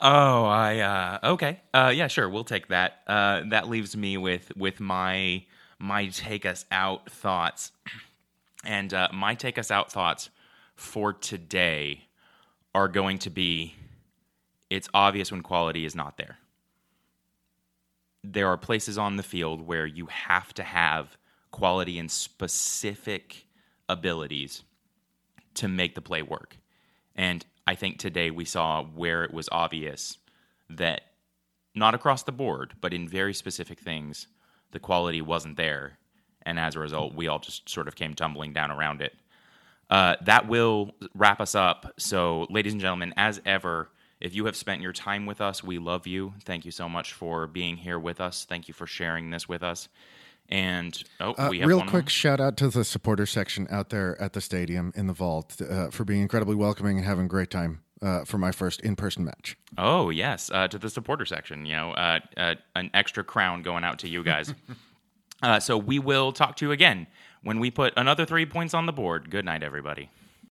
Oh, 0.00 0.44
I 0.44 0.80
uh, 0.80 1.30
okay. 1.32 1.62
Uh, 1.72 1.92
yeah, 1.94 2.08
sure. 2.08 2.28
We'll 2.28 2.44
take 2.44 2.68
that. 2.68 3.00
Uh, 3.06 3.42
that 3.48 3.68
leaves 3.70 3.96
me 3.96 4.18
with 4.18 4.54
with 4.54 4.80
my 4.80 5.46
my 5.84 6.06
take 6.06 6.46
us 6.46 6.64
out 6.70 7.10
thoughts. 7.10 7.70
And 8.64 8.94
uh, 8.94 9.08
my 9.12 9.34
take 9.34 9.58
us 9.58 9.70
out 9.70 9.92
thoughts 9.92 10.30
for 10.74 11.12
today 11.12 12.04
are 12.74 12.88
going 12.88 13.18
to 13.18 13.30
be 13.30 13.74
it's 14.70 14.88
obvious 14.94 15.30
when 15.30 15.42
quality 15.42 15.84
is 15.84 15.94
not 15.94 16.16
there. 16.16 16.38
There 18.24 18.48
are 18.48 18.56
places 18.56 18.96
on 18.96 19.16
the 19.16 19.22
field 19.22 19.60
where 19.60 19.86
you 19.86 20.06
have 20.06 20.54
to 20.54 20.62
have 20.62 21.18
quality 21.50 21.98
and 21.98 22.10
specific 22.10 23.44
abilities 23.88 24.62
to 25.52 25.68
make 25.68 25.94
the 25.94 26.00
play 26.00 26.22
work. 26.22 26.56
And 27.14 27.44
I 27.66 27.74
think 27.74 27.98
today 27.98 28.30
we 28.30 28.46
saw 28.46 28.82
where 28.82 29.22
it 29.22 29.34
was 29.34 29.50
obvious 29.52 30.16
that 30.70 31.02
not 31.74 31.94
across 31.94 32.22
the 32.22 32.32
board, 32.32 32.72
but 32.80 32.94
in 32.94 33.06
very 33.06 33.34
specific 33.34 33.78
things, 33.78 34.26
the 34.74 34.80
quality 34.80 35.22
wasn't 35.22 35.56
there. 35.56 35.98
And 36.42 36.58
as 36.58 36.76
a 36.76 36.80
result, 36.80 37.14
we 37.14 37.26
all 37.28 37.38
just 37.38 37.66
sort 37.68 37.88
of 37.88 37.96
came 37.96 38.12
tumbling 38.12 38.52
down 38.52 38.70
around 38.70 39.00
it. 39.00 39.14
Uh, 39.88 40.16
that 40.22 40.46
will 40.46 40.90
wrap 41.14 41.40
us 41.40 41.54
up. 41.54 41.94
So, 41.98 42.46
ladies 42.50 42.72
and 42.72 42.80
gentlemen, 42.82 43.14
as 43.16 43.40
ever, 43.46 43.88
if 44.20 44.34
you 44.34 44.44
have 44.46 44.56
spent 44.56 44.82
your 44.82 44.92
time 44.92 45.24
with 45.26 45.40
us, 45.40 45.62
we 45.64 45.78
love 45.78 46.06
you. 46.06 46.34
Thank 46.44 46.64
you 46.64 46.70
so 46.70 46.88
much 46.88 47.12
for 47.14 47.46
being 47.46 47.76
here 47.76 47.98
with 47.98 48.20
us. 48.20 48.44
Thank 48.44 48.68
you 48.68 48.74
for 48.74 48.86
sharing 48.86 49.30
this 49.30 49.48
with 49.48 49.62
us. 49.62 49.88
And 50.48 51.02
oh, 51.20 51.32
Uh, 51.38 51.48
we 51.50 51.60
have 51.60 51.68
real 51.68 51.78
one 51.78 51.88
quick 51.88 52.04
more. 52.04 52.10
shout 52.10 52.40
out 52.40 52.56
to 52.58 52.68
the 52.68 52.84
supporter 52.84 53.24
section 53.26 53.66
out 53.70 53.88
there 53.90 54.20
at 54.20 54.34
the 54.34 54.40
stadium 54.42 54.92
in 54.94 55.06
the 55.06 55.12
vault 55.14 55.60
uh, 55.62 55.90
for 55.90 56.04
being 56.04 56.20
incredibly 56.20 56.54
welcoming 56.54 56.98
and 56.98 57.06
having 57.06 57.24
a 57.26 57.28
great 57.28 57.50
time 57.50 57.80
uh, 58.04 58.24
for 58.24 58.38
my 58.38 58.52
first 58.52 58.80
in-person 58.82 59.24
match. 59.24 59.56
Oh 59.78 60.10
yes, 60.10 60.50
uh, 60.52 60.68
to 60.68 60.78
the 60.78 60.90
supporter 60.90 61.24
section. 61.24 61.64
You 61.64 61.72
know, 61.72 61.90
uh, 61.92 62.20
uh, 62.36 62.54
an 62.76 62.90
extra 62.92 63.24
crown 63.24 63.62
going 63.62 63.82
out 63.82 63.98
to 64.00 64.08
you 64.08 64.22
guys. 64.22 64.54
uh, 65.42 65.58
so 65.58 65.78
we 65.78 65.98
will 65.98 66.32
talk 66.32 66.56
to 66.56 66.66
you 66.66 66.72
again 66.72 67.06
when 67.42 67.58
we 67.58 67.70
put 67.70 67.94
another 67.96 68.26
three 68.26 68.46
points 68.46 68.74
on 68.74 68.86
the 68.86 68.92
board. 68.92 69.30
Good 69.30 69.44
night, 69.44 69.62
everybody. 69.62 70.10